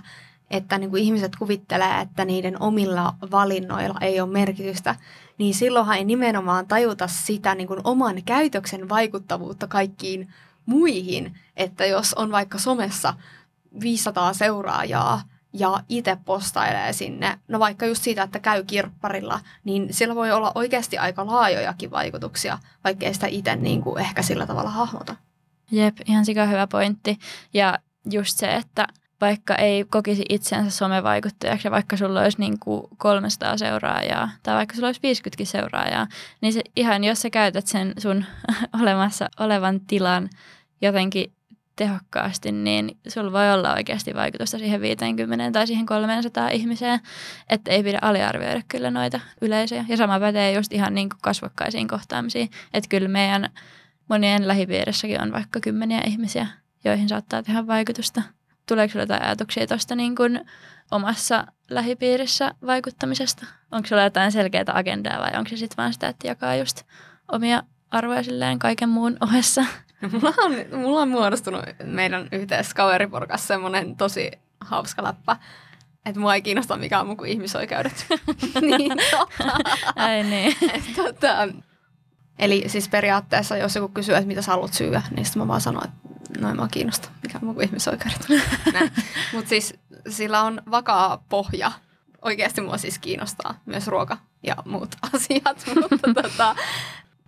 että 0.50 0.78
niin 0.78 0.90
kuin 0.90 1.04
ihmiset 1.04 1.36
kuvittelee, 1.36 2.02
että 2.02 2.26
niiden 2.26 2.62
omilla 2.62 3.16
valinnoilla 3.32 3.98
ei 4.02 4.22
ole 4.22 4.30
merkitystä, 4.30 4.96
niin 5.38 5.54
silloinhan 5.54 5.98
ei 5.98 6.06
nimenomaan 6.06 6.68
tajuta 6.68 7.08
sitä 7.08 7.56
niin 7.56 7.68
kuin 7.68 7.82
oman 7.84 8.24
käytöksen 8.26 8.90
vaikuttavuutta 8.90 9.68
kaikkiin 9.68 10.34
muihin. 10.66 11.40
Että 11.58 11.86
jos 11.86 12.14
on 12.14 12.32
vaikka 12.32 12.58
somessa 12.58 13.14
500 13.82 14.34
seuraajaa, 14.34 15.22
ja 15.54 15.80
itse 15.90 16.18
postailee 16.26 16.94
sinne, 16.94 17.40
no 17.48 17.60
vaikka 17.60 17.86
just 17.86 18.04
siitä, 18.04 18.24
että 18.24 18.40
käy 18.40 18.64
kirpparilla, 18.64 19.40
niin 19.64 19.94
sillä 19.94 20.16
voi 20.16 20.32
olla 20.32 20.52
oikeasti 20.56 20.98
aika 20.98 21.26
laajojakin 21.26 21.92
vaikutuksia, 21.92 22.60
vaikkei 22.84 23.14
sitä 23.14 23.28
itse 23.28 23.56
niin 23.56 23.82
kuin 23.82 24.02
ehkä 24.02 24.22
sillä 24.22 24.48
tavalla 24.48 24.70
hahmota. 24.70 25.16
Jep, 25.72 25.98
ihan 26.06 26.26
sika 26.26 26.46
hyvä 26.46 26.68
pointti. 26.68 27.20
Ja 27.54 27.80
just 28.12 28.38
se, 28.38 28.56
että 28.56 28.88
vaikka 29.22 29.56
ei 29.56 29.86
kokisi 29.86 30.26
itsensä 30.30 30.78
somevaikuttajaksi 30.78 31.68
ja 31.68 31.72
vaikka 31.72 31.98
sulla 31.98 32.22
olisi 32.22 32.40
niin 32.40 32.60
kuin 32.60 32.84
300 32.98 33.58
seuraajaa 33.58 34.30
tai 34.44 34.56
vaikka 34.56 34.76
sulla 34.76 34.88
olisi 34.88 35.00
50 35.04 35.46
seuraajaa, 35.46 36.08
niin 36.42 36.54
se 36.54 36.62
ihan 36.76 37.04
jos 37.04 37.22
sä 37.22 37.30
käytät 37.30 37.68
sen 37.68 37.94
sun 37.98 38.26
olemassa 38.82 39.30
olevan 39.40 39.80
tilan 39.80 40.30
jotenkin 40.82 41.34
tehokkaasti, 41.76 42.52
niin 42.52 42.98
sulla 43.08 43.32
voi 43.32 43.54
olla 43.54 43.74
oikeasti 43.74 44.14
vaikutusta 44.14 44.58
siihen 44.58 44.82
50 44.82 45.52
tai 45.52 45.68
siihen 45.68 45.86
300 45.86 46.50
ihmiseen, 46.50 47.00
että 47.50 47.72
ei 47.72 47.84
pidä 47.84 48.00
aliarvioida 48.02 48.62
kyllä 48.68 48.92
noita 48.92 49.20
yleisöjä. 49.42 49.86
Ja 49.88 49.98
sama 49.98 50.20
pätee 50.20 50.54
just 50.54 50.74
ihan 50.74 50.94
niin 50.94 51.10
kuin 51.10 51.20
kasvokkaisiin 51.22 51.88
kohtaamisiin, 51.88 52.50
että 52.74 52.90
kyllä 52.90 53.08
meidän 53.08 53.50
monien 54.10 54.48
lähipiirissäkin 54.48 55.22
on 55.22 55.32
vaikka 55.32 55.60
kymmeniä 55.60 56.02
ihmisiä, 56.08 56.48
joihin 56.86 57.10
saattaa 57.10 57.44
tehdä 57.44 57.68
vaikutusta. 57.68 58.22
Tuleeko 58.66 58.92
sinulla 58.92 59.04
jotain 59.04 59.24
ajatuksia 59.24 59.68
tuosta 59.68 59.96
niin 59.96 60.16
kuin 60.16 60.46
omassa 60.92 61.48
lähipiirissä 61.70 62.54
vaikuttamisesta? 62.66 63.46
Onko 63.72 63.88
sinulla 63.88 64.04
jotain 64.04 64.32
selkeää 64.32 64.64
agendaa 64.68 65.20
vai 65.20 65.32
onko 65.38 65.50
se 65.50 65.58
sitten 65.58 65.78
vaan 65.78 65.94
sitä, 65.94 66.08
että 66.08 66.28
jakaa 66.28 66.56
just 66.56 66.84
omia 67.32 67.64
arvoja 67.92 68.24
silleen 68.24 68.60
kaiken 68.60 68.90
muun 68.90 69.18
ohessa? 69.22 69.66
Mulla 70.12 70.34
on, 70.38 70.82
mulla 70.82 71.02
on 71.02 71.10
muodostunut 71.10 71.62
meidän 71.84 72.28
yhteisessä 72.32 72.76
kaveriporukassa 72.76 73.48
semmoinen 73.48 73.96
tosi 73.96 74.32
hauska 74.60 75.04
läppä, 75.04 75.38
että 76.06 76.20
mua 76.20 76.36
ei 76.36 76.42
kiinnosta 76.42 76.78
mikään 76.78 77.08
muu 77.08 77.16
kuin 77.16 77.32
ihmisoikeudet. 77.32 78.06
niin, 78.62 78.94
totta. 79.12 79.58
Ai 79.96 80.24
niin. 80.24 80.56
tota, 80.96 81.48
eli 82.40 82.64
siis 82.68 82.90
periaatteessa, 82.90 83.58
jos 83.58 83.76
joku 83.76 83.88
kysyy, 83.94 84.16
että 84.16 84.28
mitä 84.28 84.42
sä 84.42 84.52
haluat 84.52 84.74
syödä, 84.74 85.02
niin 85.16 85.26
sitten 85.26 85.42
mä 85.42 85.48
vaan 85.48 85.62
sanon, 85.62 85.84
että 85.84 86.40
noin 86.40 86.56
mua 86.56 86.68
kiinnosta, 86.68 87.10
mikä 87.24 87.38
on 87.38 87.46
muu 87.46 87.54
kuin 87.54 87.66
ihmisoikeudet. 87.66 88.28
Mutta 89.34 89.50
siis 89.50 89.74
sillä 90.10 90.42
on 90.42 90.62
vakaa 90.72 91.24
pohja. 91.30 91.72
Oikeasti 92.22 92.62
mua 92.62 92.78
siis 92.78 93.00
kiinnostaa 93.00 93.60
myös 93.66 93.88
ruoka 93.88 94.18
ja 94.44 94.56
muut 94.66 94.96
asiat, 95.14 95.66
mutta 95.82 96.22
tota, 96.22 96.56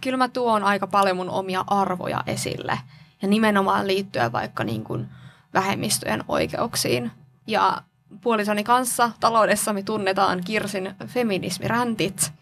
kyllä 0.06 0.18
mä 0.18 0.28
tuon 0.28 0.64
aika 0.64 0.88
paljon 0.88 1.18
mun 1.18 1.30
omia 1.30 1.64
arvoja 1.68 2.24
esille. 2.28 2.80
Ja 3.22 3.28
nimenomaan 3.28 3.88
liittyen 3.88 4.32
vaikka 4.32 4.64
niin 4.64 4.84
kuin 4.84 5.08
vähemmistöjen 5.54 6.24
oikeuksiin. 6.28 7.12
Ja 7.48 7.82
puolisoni 8.22 8.64
kanssa 8.64 9.12
taloudessa 9.20 9.74
me 9.74 9.84
tunnetaan 9.84 10.42
Kirsin 10.44 10.96
feminismiräntit. 11.08 12.34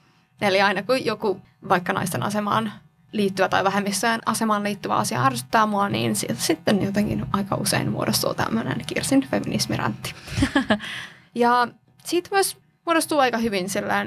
Eli 0.42 0.62
aina 0.62 0.84
kun 0.84 1.06
joku 1.06 1.42
vaikka 1.70 1.94
naisten 1.94 2.24
asemaan 2.24 2.72
liittyvä 3.12 3.50
tai 3.50 3.64
vähemmistöjen 3.64 4.22
asemaan 4.26 4.64
liittyvä 4.64 4.96
asia 4.96 5.26
ärsyttää 5.26 5.66
mua, 5.66 5.90
niin 5.90 6.16
sitten 6.34 6.84
jotenkin 6.84 7.26
aika 7.34 7.56
usein 7.56 7.92
muodostuu 7.92 8.34
tämmöinen 8.34 8.82
Kirsin 8.88 9.28
feminismiräntti. 9.32 10.14
ja 11.36 11.68
siitä 12.04 12.30
myös 12.32 12.58
muodostuu 12.86 13.20
aika 13.20 13.38
hyvin 13.38 13.66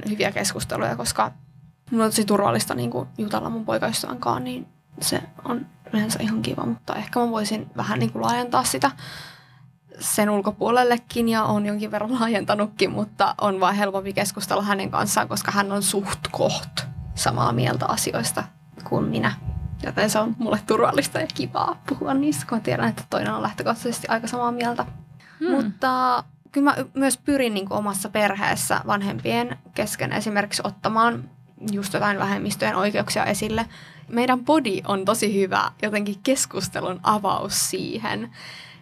hyviä 0.09 0.33
keskusteluja, 0.33 0.97
koska 0.97 1.33
Mulla 1.91 2.05
on 2.05 2.11
tosi 2.11 2.25
turvallista 2.25 2.75
niin 2.75 2.91
kuin 2.91 3.09
jutella 3.19 3.51
mun 3.51 3.65
poikaystävän 3.65 4.19
kanssa, 4.19 4.41
niin 4.41 4.67
se 5.01 5.23
on 5.45 5.67
yleensä 5.93 6.19
ihan 6.23 6.43
kiva, 6.43 6.67
mutta 6.67 6.95
ehkä 6.95 7.21
mä 7.21 7.31
voisin 7.31 7.71
vähän 7.77 7.99
niin 7.99 8.13
kuin 8.13 8.23
laajentaa 8.23 8.65
sitä 8.65 8.91
sen 10.01 10.31
ulkopuolellekin 10.31 11.29
ja 11.29 11.45
on 11.45 11.67
jonkin 11.67 11.91
verran 11.91 12.15
laajentanutkin, 12.21 12.91
mutta 12.91 13.35
on 13.41 13.61
vaan 13.61 13.75
helpompi 13.75 14.13
keskustella 14.13 14.63
hänen 14.63 14.91
kanssaan, 14.91 15.29
koska 15.29 15.51
hän 15.51 15.73
on 15.73 15.83
suht 15.83 16.21
koht 16.31 16.81
samaa 17.15 17.53
mieltä 17.53 17.87
asioista 17.87 18.45
kuin 18.85 19.05
minä. 19.05 19.33
Joten 19.83 20.11
se 20.11 20.19
on 20.19 20.37
mulle 20.39 20.61
turvallista 20.67 21.21
ja 21.21 21.27
kivaa 21.35 21.83
puhua 21.89 22.15
niistä, 22.15 22.47
kun 22.49 22.61
tiedän, 22.61 22.89
että 22.89 23.03
toinen 23.11 23.35
on 23.35 23.43
lähtökohtaisesti 23.43 24.09
aika 24.09 24.27
samaa 24.27 24.53
mieltä. 24.53 24.87
Hmm. 25.41 25.51
Mutta 25.51 26.25
kyllä 26.53 26.71
mä 26.71 26.77
myös 26.95 27.19
pyrin 27.19 27.55
niin 27.55 27.69
kuin 27.69 27.79
omassa 27.79 28.09
perheessä 28.09 28.81
vanhempien 28.87 29.59
kesken 29.75 30.13
esimerkiksi 30.13 30.63
ottamaan 30.65 31.31
just 31.73 31.93
jotain 31.93 32.19
vähemmistöjen 32.19 32.77
oikeuksia 32.77 33.25
esille. 33.25 33.67
Meidän 34.09 34.45
body 34.45 34.81
on 34.87 35.05
tosi 35.05 35.41
hyvä 35.41 35.73
jotenkin 35.83 36.17
keskustelun 36.23 37.01
avaus 37.03 37.71
siihen, 37.71 38.31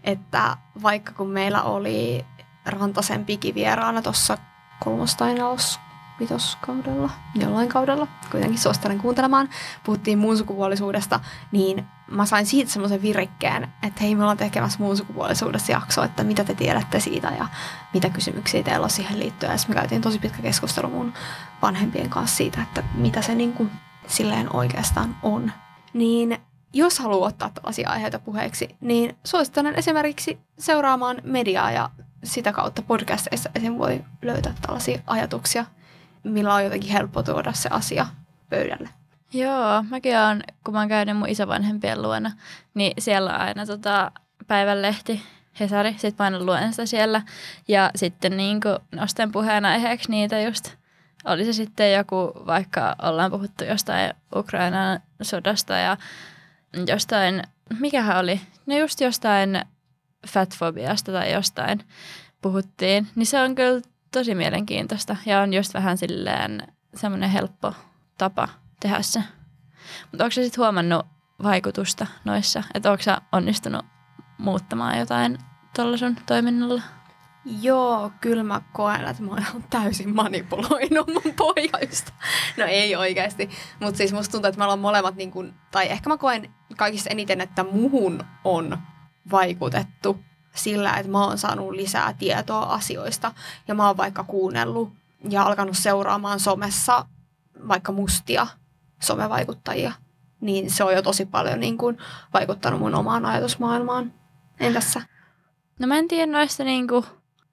että 0.05 0.57
vaikka 0.83 1.13
kun 1.13 1.29
meillä 1.29 1.63
oli 1.63 2.25
Rantasen 2.67 3.25
pikivieraana 3.25 4.03
tuossa 4.03 4.39
kolmostainaus 4.81 5.81
vitoskaudella, 6.21 7.11
jollain 7.35 7.69
kaudella, 7.69 8.07
kuitenkin 8.31 8.59
suosittelen 8.59 8.99
kuuntelemaan, 8.99 9.49
puhuttiin 9.85 10.19
muun 10.19 10.39
sukupuolisuudesta, 10.39 11.21
niin 11.53 11.85
mä 12.11 12.27
sain 12.27 12.47
siitä 12.47 12.71
semmoisen 12.71 13.03
virikkeen, 13.03 13.73
että 13.83 14.01
hei, 14.01 14.15
me 14.15 14.23
ollaan 14.23 14.37
tekemässä 14.37 14.79
muun 14.79 14.97
sukupuolisuudessa 14.97 15.73
jakso, 15.73 16.03
että 16.03 16.25
mitä 16.25 16.45
te 16.45 16.55
tiedätte 16.55 17.01
siitä 17.01 17.33
ja 17.39 17.47
mitä 17.95 18.11
kysymyksiä 18.11 18.63
teillä 18.63 18.85
on 18.85 18.91
siihen 18.91 19.19
liittyen. 19.19 19.53
Ja 19.53 19.59
me 19.69 19.75
käytiin 19.75 20.03
tosi 20.03 20.19
pitkä 20.19 20.43
keskustelu 20.43 20.89
mun 20.89 21.13
vanhempien 21.65 22.11
kanssa 22.11 22.37
siitä, 22.37 22.63
että 22.63 22.85
mitä 22.95 23.23
se 23.23 23.35
niin 23.35 23.53
kuin 23.53 23.71
silleen 24.07 24.57
oikeastaan 24.57 25.17
on. 25.23 25.53
Niin 25.93 26.39
jos 26.73 26.99
haluaa 26.99 27.29
ottaa 27.29 27.51
tällaisia 27.51 27.91
aiheita 27.91 28.19
puheeksi, 28.19 28.77
niin 28.81 29.17
suosittelen 29.25 29.75
esimerkiksi 29.75 30.39
seuraamaan 30.59 31.17
mediaa 31.23 31.71
ja 31.71 31.91
sitä 32.25 32.53
kautta 32.53 32.83
podcasteissa 32.83 33.51
esim. 33.55 33.79
voi 33.79 34.05
löytää 34.23 34.55
tällaisia 34.63 34.99
ajatuksia, 35.07 35.65
millä 36.25 36.55
on 36.55 36.65
jotenkin 36.65 36.91
helppo 36.91 37.23
tuoda 37.23 37.53
se 37.53 37.69
asia 37.73 38.07
pöydälle. 38.51 38.89
Joo, 39.33 39.83
mäkin 39.91 40.19
olen, 40.19 40.43
kun 40.65 40.75
mä 40.75 40.81
oon 40.81 40.89
käynyt 40.89 41.17
mun 41.17 41.29
isovanhempien 41.29 42.03
luona, 42.03 42.33
niin 42.75 42.93
siellä 42.99 43.35
on 43.35 43.41
aina 43.41 43.67
tota 43.67 44.13
päivänlehti, 44.47 45.23
Hesari, 45.61 45.95
sit 45.99 46.19
mä 46.19 46.25
aina 46.25 46.45
luen 46.45 46.71
sitä 46.71 46.87
siellä. 46.87 47.23
Ja 47.69 47.91
sitten 47.95 48.37
niin 48.37 48.61
nostan 48.93 49.33
puheena 49.33 49.69
aiheeksi 49.69 50.11
niitä 50.11 50.41
just, 50.41 50.75
oli 51.25 51.45
se 51.45 51.53
sitten 51.53 51.93
joku, 51.93 52.33
vaikka 52.47 52.97
ollaan 53.03 53.31
puhuttu 53.31 53.65
jostain 53.65 54.15
Ukrainan 54.37 55.01
sodasta 55.23 55.75
ja 55.75 55.97
jostain, 56.87 57.43
mikähän 57.81 58.19
oli, 58.19 58.41
no 58.67 58.77
just 58.79 59.01
jostain 59.01 59.65
fatfobiasta 60.29 61.13
tai 61.13 61.33
jostain 61.33 61.81
puhuttiin, 62.43 63.09
niin 63.15 63.27
se 63.27 63.41
on 63.41 63.55
kyllä 63.55 63.81
tosi 64.13 64.35
mielenkiintoista 64.35 65.17
ja 65.27 65.41
on 65.41 65.55
just 65.55 65.75
vähän 65.75 65.99
silleen 65.99 66.63
semmoinen 66.95 67.31
helppo 67.31 67.75
tapa 68.19 68.49
tehdä 68.81 69.03
se. 69.03 69.23
Mutta 70.11 70.25
onko 70.25 70.31
sä 70.31 70.43
sitten 70.43 70.63
huomannut 70.63 71.07
vaikutusta 71.43 72.07
noissa? 72.25 72.63
Että 72.75 72.91
onko 72.91 73.03
sä 73.03 73.19
onnistunut 73.33 73.85
muuttamaan 74.39 74.99
jotain 74.99 75.39
tuolla 75.77 75.97
sun 75.97 76.17
toiminnalla? 76.27 76.83
Joo, 77.45 78.13
kyllä 78.21 78.43
mä 78.43 78.61
koen, 78.73 79.05
että 79.05 79.23
mä 79.23 79.31
oon 79.31 79.65
täysin 79.71 80.15
manipuloinut 80.15 81.07
mun 81.07 81.35
poikaista. 81.37 82.13
No 82.57 82.65
ei 82.65 82.97
oikeasti, 82.97 83.51
mutta 83.81 83.99
siis 83.99 84.13
musta 84.13 84.33
tuntuu, 84.33 84.49
että 84.49 84.59
me 84.59 84.65
ollaan 84.65 84.79
molemmat, 84.79 85.15
niin 85.15 85.31
kun, 85.31 85.55
tai 85.71 85.91
ehkä 85.91 86.11
mä 86.11 86.17
koen 86.17 86.55
kaikista 86.77 87.11
eniten, 87.11 87.41
että 87.41 87.65
muhun 87.65 88.25
on 88.45 88.79
vaikutettu 89.31 90.19
sillä, 90.55 90.97
että 90.97 91.13
mä 91.13 91.25
oon 91.25 91.39
saanut 91.39 91.71
lisää 91.71 92.13
tietoa 92.13 92.63
asioista 92.63 93.33
ja 93.69 93.75
mä 93.75 93.87
oon 93.87 93.97
vaikka 93.97 94.25
kuunnellut 94.25 94.93
ja 95.29 95.43
alkanut 95.43 95.77
seuraamaan 95.77 96.41
somessa 96.41 97.07
vaikka 97.69 97.93
mustia 97.93 98.47
somevaikuttajia, 99.03 99.93
niin 100.41 100.71
se 100.71 100.85
on 100.85 100.95
jo 100.95 101.03
tosi 101.03 101.27
paljon 101.27 101.61
niin 101.61 101.79
kun, 101.79 101.99
vaikuttanut 102.33 102.81
mun 102.81 102.95
omaan 102.95 103.27
ajatusmaailmaan. 103.27 104.13
Entäs 104.61 104.93
sä? 104.93 105.03
No 105.79 105.87
mä 105.87 105.97
en 105.97 106.09
tiedä 106.09 106.33
noista 106.33 106.65
niinku 106.65 107.05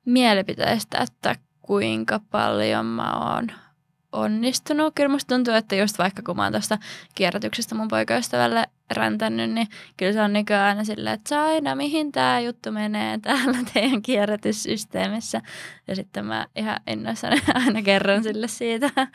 mielipiteistä, 0.05 0.98
että 0.98 1.36
kuinka 1.62 2.20
paljon 2.31 2.86
mä 2.86 3.34
oon 3.34 3.48
onnistunut. 4.12 4.96
Kyllä 4.96 5.10
musta 5.10 5.36
tuntuu, 5.36 5.53
että 5.53 5.75
just 5.75 5.98
vaikka 5.98 6.22
kun 6.25 6.36
mä 6.36 6.43
oon 6.43 6.51
tuosta 6.51 6.77
kierrätyksestä 7.15 7.75
mun 7.75 7.88
poikaystävälle 7.88 8.67
räntänyt, 8.91 9.51
niin 9.51 9.67
kyllä 9.98 10.13
se 10.13 10.22
on 10.22 10.34
nykyään 10.34 10.67
aina 10.67 10.84
silleen, 10.84 11.13
että 11.13 11.29
Saina, 11.29 11.75
mihin 11.75 12.12
tämä 12.12 12.39
juttu 12.39 12.72
menee 12.72 13.17
täällä 13.17 13.58
teidän 13.74 14.01
kierrätyssysteemissä. 14.01 15.41
Ja 15.88 15.96
sitten 15.96 16.25
mä 16.25 16.48
ihan 16.55 16.79
innoissani 16.88 17.41
aina 17.65 17.81
kerron 17.81 18.24
sille 18.24 18.48
siitä, 18.48 18.89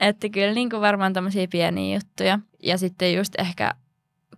että 0.00 0.28
kyllä 0.28 0.54
niin 0.54 0.70
kuin 0.70 0.80
varmaan 0.80 1.12
tämmöisiä 1.12 1.46
pieniä 1.50 1.96
juttuja. 1.96 2.38
Ja 2.62 2.78
sitten 2.78 3.14
just 3.14 3.34
ehkä 3.38 3.74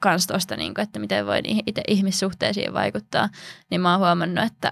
kans 0.01 0.27
tuosta, 0.27 0.57
niin 0.57 0.75
kuin, 0.75 0.83
että 0.83 0.99
miten 0.99 1.27
voi 1.27 1.41
itse 1.67 1.83
ihmissuhteisiin 1.89 2.73
vaikuttaa, 2.73 3.29
niin 3.71 3.81
mä 3.81 3.91
oon 3.91 4.01
huomannut, 4.01 4.45
että 4.45 4.71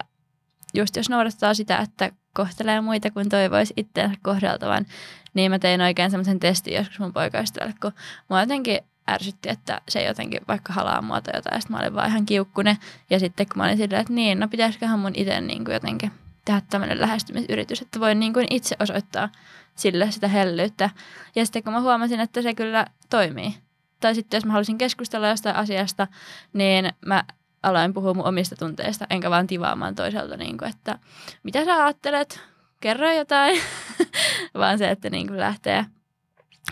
just 0.75 0.97
jos 0.97 1.09
noudattaa 1.09 1.55
sitä, 1.55 1.77
että 1.77 2.13
kohtelee 2.35 2.81
muita 2.81 3.11
kuin 3.11 3.29
toivoisi 3.29 3.75
itseänsä 3.77 4.17
kohdeltavan, 4.23 4.87
niin 5.35 5.51
mä 5.51 5.59
tein 5.59 5.81
oikein 5.81 6.11
semmoisen 6.11 6.41
testin 6.41 6.75
joskus 6.75 6.99
mun 6.99 7.13
poikaystävälle, 7.13 7.75
kun 7.83 7.93
mua 8.29 8.41
jotenkin 8.41 8.79
ärsytti, 9.11 9.49
että 9.49 9.81
se 9.89 10.05
jotenkin 10.05 10.41
vaikka 10.49 10.73
halaa 10.73 11.03
mua 11.03 11.21
tai 11.21 11.37
jotain, 11.37 11.55
ja 11.55 11.61
sitten 11.61 11.77
mä 11.77 11.81
olin 11.83 11.95
vaan 11.95 12.09
ihan 12.09 12.27
kiukkune. 12.27 12.79
Ja 13.11 13.19
sitten 13.21 13.47
kun 13.47 13.57
mä 13.57 13.65
olin 13.65 13.77
silleen, 13.77 14.01
että 14.01 14.13
niin, 14.13 14.41
no 14.41 14.49
pitäisiköhän 14.49 14.99
mun 14.99 15.13
itse 15.15 15.41
niin 15.41 15.65
kuin 15.65 15.73
jotenkin 15.73 16.13
tehdä 16.45 16.63
tämmöinen 16.71 17.01
lähestymisyritys, 17.01 17.83
että 17.83 18.01
voin 18.01 18.21
niin 18.21 18.33
kuin 18.33 18.47
itse 18.51 18.77
osoittaa 18.81 19.29
sille 19.75 20.11
sitä 20.11 20.29
hellyyttä. 20.29 20.91
Ja 21.37 21.47
sitten 21.47 21.63
kun 21.63 21.73
mä 21.73 21.81
huomasin, 21.81 22.21
että 22.21 22.43
se 22.43 22.55
kyllä 22.55 22.87
toimii. 23.11 23.55
Tai 24.01 24.15
sitten 24.15 24.39
jos 24.39 24.45
mä 24.45 24.53
halusin 24.53 24.79
keskustella 24.79 25.29
jostain 25.29 25.57
asiasta, 25.57 26.07
niin 26.53 26.93
mä 27.07 27.25
aloin 27.63 27.95
puhua 27.95 28.15
mun 28.15 28.25
omista 28.25 28.57
tunteista, 28.57 29.07
enkä 29.11 29.31
vaan 29.31 29.47
tivaamaan 29.47 29.95
toiselta, 29.95 30.37
niin 30.37 30.59
kuin, 30.59 30.71
että 30.71 30.99
mitä 31.43 31.65
sä 31.65 31.85
ajattelet, 31.85 32.41
kerro 32.81 33.13
jotain, 33.13 33.61
vaan 34.59 34.79
se, 34.79 34.91
että 34.91 35.11
niin 35.11 35.27
kuin 35.27 35.41
lähtee 35.41 35.87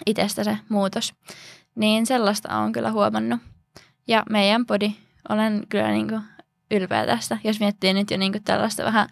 itsestä 0.07 0.45
se 0.45 0.59
muutos. 0.69 1.15
Niin 1.75 2.07
sellaista 2.07 2.59
on 2.59 2.73
kyllä 2.73 2.91
huomannut. 2.91 3.41
Ja 4.09 4.23
meidän 4.31 4.67
podi, 4.67 4.93
olen 5.29 5.67
kyllä 5.69 5.91
niin 5.91 6.09
kuin 6.09 6.23
ylpeä 6.71 7.07
tästä. 7.07 7.39
Jos 7.45 7.61
miettii 7.61 7.95
nyt 7.95 8.11
jo 8.11 8.17
niin 8.17 8.33
kuin 8.33 8.45
tällaista 8.45 8.85
vähän 8.85 9.09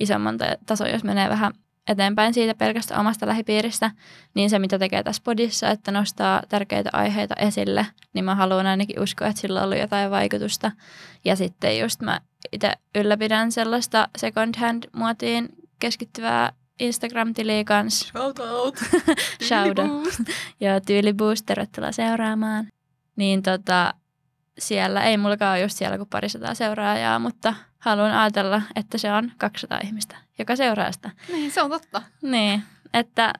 isomman 0.00 0.38
tasoa, 0.66 0.88
jos 0.88 1.04
menee 1.04 1.28
vähän 1.28 1.52
eteenpäin 1.88 2.34
siitä 2.34 2.54
pelkästä 2.54 3.00
omasta 3.00 3.26
lähipiiristä, 3.26 3.90
niin 4.34 4.50
se 4.50 4.58
mitä 4.58 4.78
tekee 4.78 5.02
tässä 5.02 5.22
podissa, 5.24 5.70
että 5.70 5.90
nostaa 5.90 6.42
tärkeitä 6.48 6.90
aiheita 6.92 7.34
esille, 7.34 7.86
niin 8.12 8.24
mä 8.24 8.34
haluan 8.34 8.66
ainakin 8.66 9.00
uskoa, 9.00 9.28
että 9.28 9.40
sillä 9.40 9.60
on 9.60 9.64
ollut 9.64 9.78
jotain 9.78 10.10
vaikutusta. 10.10 10.70
Ja 11.24 11.36
sitten 11.36 11.78
just 11.78 12.00
mä 12.00 12.20
itse 12.52 12.72
ylläpidän 12.94 13.52
sellaista 13.52 14.08
second 14.16 14.54
hand 14.58 14.84
muotiin 14.92 15.48
keskittyvää 15.78 16.52
Instagram-tiliä 16.80 17.64
kanssa. 17.64 18.08
Shout 18.08 18.38
out! 18.38 18.74
Shout 19.48 19.78
out. 19.78 20.14
Joo, 20.60 20.80
tyyliboost, 20.86 21.46
tervetuloa 21.46 21.92
seuraamaan. 21.92 22.66
Niin 23.16 23.42
tota, 23.42 23.94
siellä, 24.58 25.02
ei 25.02 25.16
mullakaan 25.16 25.52
ole 25.52 25.62
just 25.62 25.76
siellä 25.76 25.96
kuin 25.96 26.08
parisataa 26.08 26.54
seuraajaa, 26.54 27.18
mutta 27.18 27.54
haluan 27.84 28.12
ajatella, 28.12 28.62
että 28.76 28.98
se 28.98 29.12
on 29.12 29.32
200 29.38 29.80
ihmistä, 29.84 30.16
joka 30.38 30.56
seuraa 30.56 30.92
sitä. 30.92 31.10
Niin, 31.32 31.50
se 31.50 31.62
on 31.62 31.70
totta. 31.70 32.02
Niin, 32.22 32.62
että 32.94 33.32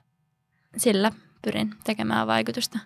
sillä 0.77 1.11
pyrin 1.41 1.73
tekemään 1.83 2.27
vaikutusta. 2.27 2.79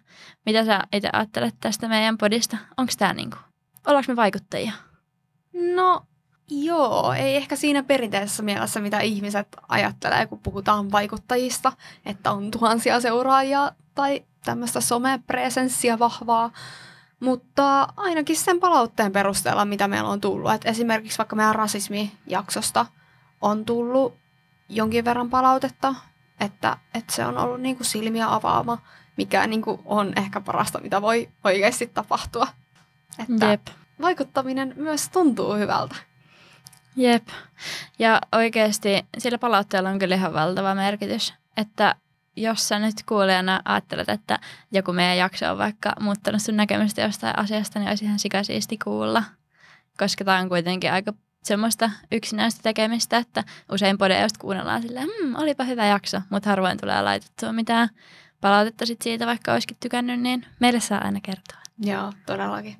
Mitä 0.45 0.65
sä 0.65 0.81
itse 0.93 1.09
ajattelet 1.13 1.55
tästä 1.59 1.87
meidän 1.87 2.17
podista? 2.17 2.57
Onko 2.77 2.93
tämä 2.97 3.13
niinku, 3.13 3.37
ollaanko 3.87 4.11
me 4.11 4.15
vaikuttajia? 4.15 4.71
No 5.75 6.05
joo, 6.49 7.13
ei 7.13 7.35
ehkä 7.35 7.55
siinä 7.55 7.83
perinteisessä 7.83 8.43
mielessä, 8.43 8.79
mitä 8.79 8.99
ihmiset 8.99 9.47
ajattelee, 9.69 10.25
kun 10.25 10.39
puhutaan 10.39 10.91
vaikuttajista, 10.91 11.71
että 12.05 12.31
on 12.31 12.51
tuhansia 12.51 13.01
seuraajia 13.01 13.71
tai 13.95 14.25
tämmöistä 14.45 14.81
somepresenssia 14.81 15.99
vahvaa. 15.99 16.51
Mutta 17.19 17.87
ainakin 17.97 18.35
sen 18.35 18.59
palautteen 18.59 19.11
perusteella, 19.11 19.65
mitä 19.65 19.87
meillä 19.87 20.09
on 20.09 20.21
tullut. 20.21 20.51
Et 20.51 20.65
esimerkiksi 20.65 21.17
vaikka 21.17 21.35
meidän 21.35 21.55
rasismijaksosta 21.55 22.85
on 23.41 23.65
tullut 23.65 24.17
jonkin 24.69 25.05
verran 25.05 25.29
palautetta, 25.29 25.95
että, 26.39 26.77
että 26.93 27.13
se 27.13 27.25
on 27.25 27.37
ollut 27.37 27.61
niin 27.61 27.75
kuin 27.75 27.87
silmiä 27.87 28.33
avaama, 28.33 28.77
mikä 29.17 29.47
niin 29.47 29.61
kuin 29.61 29.81
on 29.85 30.13
ehkä 30.15 30.41
parasta, 30.41 30.79
mitä 30.81 31.01
voi 31.01 31.29
oikeasti 31.43 31.87
tapahtua. 31.87 32.47
Että 33.19 33.45
Jep. 33.45 33.67
vaikuttaminen 34.01 34.73
myös 34.77 35.09
tuntuu 35.09 35.55
hyvältä. 35.55 35.95
Jep. 36.95 37.27
Ja 37.99 38.21
oikeasti 38.31 39.05
sillä 39.17 39.37
palautteella 39.37 39.89
on 39.89 39.99
kyllä 39.99 40.15
ihan 40.15 40.33
valtava 40.33 40.75
merkitys, 40.75 41.33
että 41.57 41.95
jos 42.35 42.67
sä 42.67 42.79
nyt 42.79 42.95
kuulijana 43.05 43.61
ajattelet, 43.65 44.09
että 44.09 44.39
joku 44.71 44.93
meidän 44.93 45.17
jakso 45.17 45.51
on 45.51 45.57
vaikka 45.57 45.93
muuttanut 45.99 46.41
sun 46.41 46.57
näkemystä 46.57 47.01
jostain 47.01 47.39
asiasta, 47.39 47.79
niin 47.79 47.89
olisi 47.89 48.05
ihan 48.05 48.19
sikasiisti 48.19 48.77
kuulla. 48.77 49.23
Koska 49.97 50.25
tämä 50.25 50.39
on 50.39 50.49
kuitenkin 50.49 50.91
aika 50.91 51.13
semmoista 51.43 51.91
yksinäistä 52.11 52.59
tekemistä, 52.63 53.17
että 53.17 53.43
usein 53.71 53.97
podeja 53.97 54.23
just 54.23 54.37
kuunnellaan 54.37 54.81
silleen, 54.81 55.07
hmm, 55.07 55.35
olipa 55.35 55.63
hyvä 55.63 55.85
jakso, 55.85 56.21
mutta 56.29 56.49
harvoin 56.49 56.77
tulee 56.77 57.01
laitettua 57.01 57.53
mitään 57.53 57.89
palautetta 58.41 58.85
sit 58.85 59.01
siitä, 59.01 59.25
vaikka 59.25 59.53
olisikin 59.53 59.77
tykännyt, 59.79 60.19
niin 60.19 60.45
meille 60.59 60.79
saa 60.79 61.01
aina 61.03 61.19
kertoa. 61.23 61.59
Joo, 61.79 62.13
todellakin. 62.25 62.75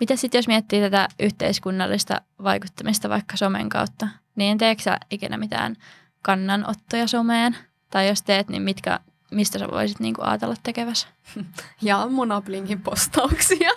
Mitä 0.00 0.16
sitten, 0.16 0.38
jos 0.38 0.48
miettii 0.48 0.80
tätä 0.80 1.08
yhteiskunnallista 1.20 2.20
vaikuttamista 2.42 3.08
vaikka 3.08 3.36
somen 3.36 3.68
kautta, 3.68 4.08
niin 4.36 4.58
teekö 4.58 4.82
sä 4.82 4.98
ikinä 5.10 5.36
mitään 5.36 5.76
kannanottoja 6.24 7.06
someen? 7.06 7.56
Tai 7.90 8.08
jos 8.08 8.22
teet, 8.22 8.48
niin 8.48 8.62
mitkä, 8.62 9.00
mistä 9.30 9.58
sä 9.58 9.68
voisit 9.70 10.00
niinku 10.00 10.22
ajatella 10.24 10.54
tekevässä? 10.62 11.08
Ja 11.82 12.06
Monoblinkin 12.10 12.82
postauksia. 12.82 13.70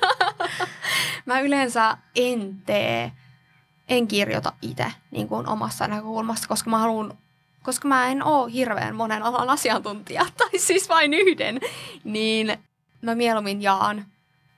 Mä 1.26 1.40
yleensä 1.40 1.98
en 2.16 2.62
tee, 2.66 3.12
en 3.90 4.08
kirjoita 4.08 4.54
itse 4.62 4.92
niin 5.12 5.28
kuin 5.28 5.48
omassa 5.48 5.88
näkökulmasta, 5.88 6.48
koska 6.48 6.70
mä 6.70 6.78
haluan 6.78 7.18
koska 7.68 7.88
mä 7.88 8.08
en 8.08 8.24
ole 8.24 8.54
hirveän 8.54 8.96
monen 8.96 9.24
alan 9.24 9.50
asiantuntija, 9.50 10.26
tai 10.38 10.60
siis 10.60 10.90
vain 10.90 11.14
yhden, 11.14 11.60
niin 12.04 12.58
mä 13.02 13.16
mieluummin 13.16 13.62
jaan 13.62 14.06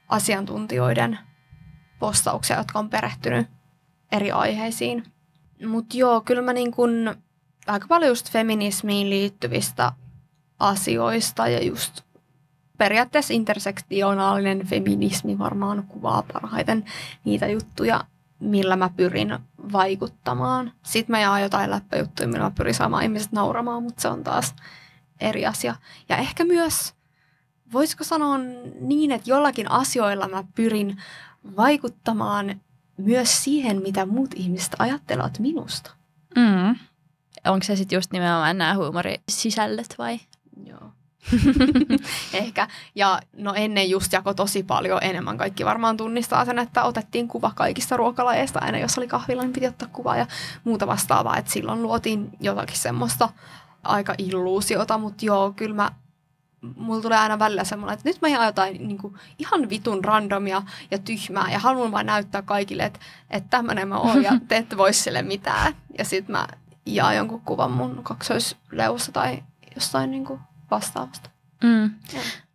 asiantuntijoiden 0.09 1.19
postauksia, 1.99 2.57
jotka 2.57 2.79
on 2.79 2.89
perehtynyt 2.89 3.47
eri 4.11 4.31
aiheisiin. 4.31 5.03
Mutta 5.67 5.97
joo, 5.97 6.21
kyllä 6.21 6.41
mä 6.41 6.53
niin 6.53 6.71
kun 6.71 7.15
aika 7.71 7.87
paljon 7.87 8.09
just 8.11 8.31
feminismiin 8.31 9.09
liittyvistä 9.09 9.91
asioista 10.59 11.47
ja 11.47 11.63
just 11.63 12.01
periaatteessa 12.77 13.33
intersektionaalinen 13.33 14.67
feminismi 14.67 15.39
varmaan 15.39 15.83
kuvaa 15.83 16.23
parhaiten 16.33 16.85
niitä 17.25 17.47
juttuja, 17.47 18.03
millä 18.39 18.75
mä 18.75 18.89
pyrin 18.97 19.39
vaikuttamaan. 19.71 20.71
Sitten 20.83 21.13
mä 21.13 21.19
jaan 21.19 21.41
jotain 21.41 21.71
läppäjuttuja, 21.71 22.27
millä 22.27 22.43
mä 22.43 22.51
pyrin 22.51 22.73
saamaan 22.73 23.03
ihmiset 23.03 23.31
nauramaan, 23.31 23.83
mutta 23.83 24.01
se 24.01 24.07
on 24.07 24.23
taas 24.23 24.55
eri 25.21 25.45
asia. 25.45 25.75
Ja 26.09 26.17
ehkä 26.17 26.45
myös, 26.45 26.93
voisiko 27.73 28.03
sanoa 28.03 28.37
niin, 28.81 29.11
että 29.11 29.29
jollakin 29.29 29.71
asioilla 29.71 30.27
mä 30.27 30.43
pyrin 30.55 30.97
vaikuttamaan 31.57 32.61
myös 32.97 33.43
siihen, 33.43 33.81
mitä 33.81 34.05
muut 34.05 34.33
ihmiset 34.35 34.75
ajattelevat 34.79 35.39
minusta. 35.39 35.91
Mm. 36.35 36.75
Onko 37.45 37.63
se 37.63 37.75
sitten 37.75 37.97
just 37.97 38.11
nimenomaan 38.11 38.57
nämä 38.57 38.75
huumorisisällöt 38.75 39.95
vai? 39.97 40.19
Joo. 40.65 40.91
Ehkä. 42.33 42.67
Ja 42.95 43.19
no 43.37 43.53
ennen 43.53 43.89
just 43.89 44.13
jako 44.13 44.33
tosi 44.33 44.63
paljon 44.63 44.99
enemmän. 45.03 45.37
Kaikki 45.37 45.65
varmaan 45.65 45.97
tunnistaa 45.97 46.45
sen, 46.45 46.59
että 46.59 46.83
otettiin 46.83 47.27
kuva 47.27 47.51
kaikista 47.55 47.97
ruokalajeista. 47.97 48.59
Aina 48.59 48.77
jos 48.77 48.97
oli 48.97 49.07
kahvilla, 49.07 49.43
niin 49.43 49.53
piti 49.53 49.67
ottaa 49.67 49.89
kuva 49.93 50.15
ja 50.15 50.27
muuta 50.63 50.87
vastaavaa. 50.87 51.37
Että 51.37 51.51
silloin 51.51 51.83
luotiin 51.83 52.29
jotakin 52.39 52.77
semmoista 52.77 53.29
aika 53.83 54.15
illuusiota, 54.17 54.97
mutta 54.97 55.25
joo, 55.25 55.51
kyllä 55.51 55.75
mä 55.75 55.91
mulla 56.75 57.01
tulee 57.01 57.17
aina 57.17 57.39
välillä 57.39 57.63
semmoinen, 57.63 57.93
että 57.93 58.09
nyt 58.09 58.21
mä 58.21 58.27
jaan 58.27 58.45
jotain 58.45 58.87
niin 58.87 58.97
kuin, 58.97 59.13
ihan 59.37 59.69
vitun 59.69 60.03
randomia 60.03 60.61
ja 60.91 60.97
tyhmää 60.97 61.51
ja 61.51 61.59
haluan 61.59 61.91
vaan 61.91 62.05
näyttää 62.05 62.41
kaikille, 62.41 62.83
että, 62.83 62.99
että 63.29 63.49
tämmöinen 63.49 63.87
mä 63.87 63.97
oon 63.97 64.23
ja 64.23 64.31
te 64.47 64.57
ette 64.57 64.77
voi 64.77 64.93
sille 64.93 65.21
mitään. 65.21 65.75
Ja 65.97 66.05
sitten 66.05 66.31
mä 66.31 66.47
jaan 66.85 67.15
jonkun 67.15 67.41
kuvan 67.41 67.71
mun 67.71 68.03
kaksoisleussa 68.03 69.11
tai 69.11 69.43
jostain 69.75 70.11
niin 70.11 70.25
kuin 70.25 70.39
vastaavasta. 70.71 71.29
Mm. 71.63 71.91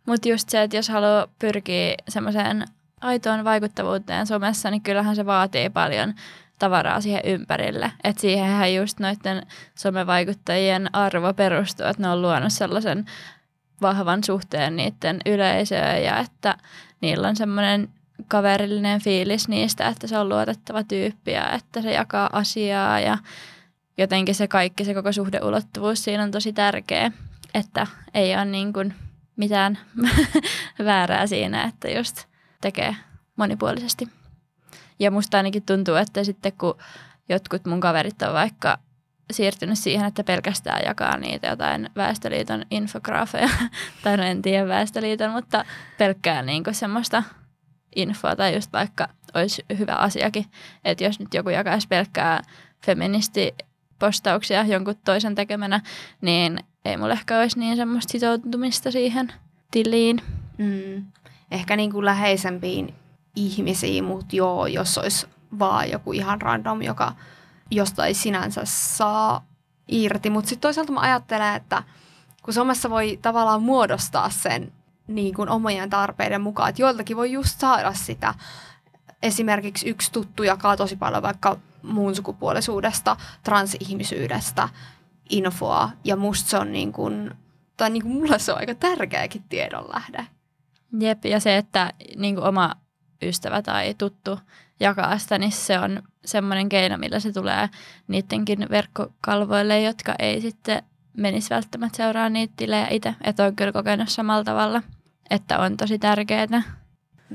Mutta 0.05 0.29
just 0.29 0.49
se, 0.49 0.63
että 0.63 0.77
jos 0.77 0.89
haluaa 0.89 1.27
pyrkiä 1.39 1.95
semmoiseen 2.09 2.65
aitoon 3.01 3.43
vaikuttavuuteen 3.43 4.27
somessa, 4.27 4.71
niin 4.71 4.81
kyllähän 4.81 5.15
se 5.15 5.25
vaatii 5.25 5.69
paljon 5.69 6.13
tavaraa 6.59 7.01
siihen 7.01 7.21
ympärille. 7.25 7.91
Että 8.03 8.21
siihenhän 8.21 8.73
just 8.73 8.99
noiden 8.99 9.47
somevaikuttajien 9.75 10.95
arvo 10.95 11.33
perustuu, 11.33 11.85
että 11.85 12.01
ne 12.01 12.09
on 12.09 12.21
luonut 12.21 12.53
sellaisen 12.53 13.05
vahvan 13.81 14.23
suhteen 14.23 14.75
niiden 14.75 15.19
yleisöön 15.25 16.03
ja 16.03 16.19
että 16.19 16.57
niillä 17.01 17.27
on 17.27 17.35
semmoinen 17.35 17.89
kaverillinen 18.27 19.01
fiilis 19.01 19.47
niistä, 19.47 19.87
että 19.87 20.07
se 20.07 20.17
on 20.17 20.29
luotettava 20.29 20.83
tyyppi 20.83 21.31
ja 21.31 21.49
että 21.51 21.81
se 21.81 21.91
jakaa 21.91 22.29
asiaa 22.33 22.99
ja 22.99 23.17
jotenkin 23.97 24.35
se 24.35 24.47
kaikki, 24.47 24.85
se 24.85 24.93
koko 24.93 25.11
suhdeulottuvuus 25.11 26.03
siinä 26.03 26.23
on 26.23 26.31
tosi 26.31 26.53
tärkeä, 26.53 27.11
että 27.53 27.87
ei 28.13 28.35
ole 28.35 28.45
niin 28.45 28.73
kuin 28.73 28.93
mitään 29.35 29.77
väärää 30.85 31.27
siinä, 31.27 31.63
että 31.63 31.89
just 31.89 32.25
tekee 32.61 32.95
monipuolisesti. 33.35 34.07
Ja 34.99 35.11
musta 35.11 35.37
ainakin 35.37 35.63
tuntuu, 35.63 35.95
että 35.95 36.23
sitten 36.23 36.53
kun 36.53 36.77
jotkut 37.29 37.65
mun 37.65 37.79
kaverit 37.79 38.21
on 38.21 38.33
vaikka 38.33 38.79
siirtynyt 39.31 39.79
siihen, 39.79 40.07
että 40.07 40.23
pelkästään 40.23 40.81
jakaa 40.85 41.17
niitä 41.17 41.47
jotain 41.47 41.89
Väestöliiton 41.95 42.65
infograafeja, 42.71 43.49
tai 44.03 44.17
no 44.17 44.23
en 44.23 44.41
tiedä 44.41 44.67
Väestöliiton, 44.67 45.31
mutta 45.31 45.65
pelkkää 45.97 46.41
niinku 46.41 46.73
semmoista 46.73 47.23
infoa 47.95 48.35
tai 48.35 48.55
just 48.55 48.73
vaikka 48.73 49.07
olisi 49.33 49.65
hyvä 49.77 49.93
asiakin, 49.93 50.45
että 50.85 51.03
jos 51.03 51.19
nyt 51.19 51.33
joku 51.33 51.49
jakaisi 51.49 51.87
pelkkää 51.87 52.41
feministipostauksia 53.99 54.63
jonkun 54.63 54.95
toisen 55.05 55.35
tekemänä, 55.35 55.81
niin 56.21 56.59
ei 56.85 56.97
mulle 56.97 57.13
ehkä 57.13 57.39
olisi 57.39 57.59
niin 57.59 57.77
semmoista 57.77 58.11
sitoutumista 58.11 58.91
siihen 58.91 59.33
tiliin. 59.71 60.21
Mm. 60.57 61.05
Ehkä 61.51 61.75
niin 61.75 61.91
kuin 61.91 62.05
läheisempiin 62.05 62.93
ihmisiin, 63.35 64.03
mutta 64.03 64.35
joo, 64.35 64.67
jos 64.67 64.97
olisi 64.97 65.27
vaan 65.59 65.91
joku 65.91 66.13
ihan 66.13 66.41
random, 66.41 66.81
joka 66.81 67.13
josta 67.71 68.05
ei 68.05 68.13
sinänsä 68.13 68.61
saa 68.65 69.45
irti. 69.87 70.29
Mutta 70.29 70.49
sitten 70.49 70.61
toisaalta 70.61 70.91
mä 70.91 70.99
ajattelen, 70.99 71.55
että 71.55 71.83
kun 72.43 72.53
somessa 72.53 72.89
voi 72.89 73.19
tavallaan 73.21 73.63
muodostaa 73.63 74.29
sen 74.29 74.71
niin 75.07 75.35
kuin 75.35 75.49
omien 75.49 75.89
tarpeiden 75.89 76.41
mukaan, 76.41 76.69
että 76.69 76.81
joiltakin 76.81 77.17
voi 77.17 77.31
just 77.31 77.59
saada 77.59 77.93
sitä. 77.93 78.33
Esimerkiksi 79.23 79.89
yksi 79.89 80.11
tuttu 80.11 80.43
jakaa 80.43 80.77
tosi 80.77 80.95
paljon 80.95 81.23
vaikka 81.23 81.57
muun 81.85 82.15
sukupuolisuudesta, 82.15 83.17
transihmisyydestä, 83.43 84.69
infoa, 85.29 85.89
ja 86.03 86.15
musta 86.15 86.49
se 86.49 86.57
on 86.57 86.71
niin 86.71 86.93
kuin, 86.93 87.31
tai 87.77 87.89
niin 87.89 88.03
kuin 88.03 88.13
mulle 88.13 88.39
se 88.39 88.51
on 88.51 88.59
aika 88.59 88.75
tärkeäkin 88.75 89.43
tiedonlähde. 89.49 90.27
Jep, 90.99 91.25
ja 91.25 91.39
se, 91.39 91.57
että 91.57 91.93
niin 92.15 92.35
kuin 92.35 92.47
oma 92.47 92.71
ystävä 93.21 93.61
tai 93.61 93.93
tuttu 93.93 94.39
jakaa 94.79 95.17
sitä, 95.17 95.37
niin 95.37 95.51
se 95.51 95.79
on 95.79 96.03
semmoinen 96.25 96.69
keino, 96.69 96.97
millä 96.97 97.19
se 97.19 97.31
tulee 97.31 97.69
niidenkin 98.07 98.67
verkkokalvoille, 98.71 99.81
jotka 99.81 100.15
ei 100.19 100.41
sitten 100.41 100.83
menisi 101.17 101.49
välttämättä 101.49 101.97
seuraa 101.97 102.29
niitä 102.29 102.53
tilejä 102.57 102.87
itse. 102.87 103.15
Että 103.23 103.45
on 103.45 103.55
kyllä 103.55 103.71
kokenut 103.71 104.09
samalla 104.09 104.43
tavalla, 104.43 104.81
että 105.29 105.59
on 105.59 105.77
tosi 105.77 105.99
tärkeää. 105.99 106.63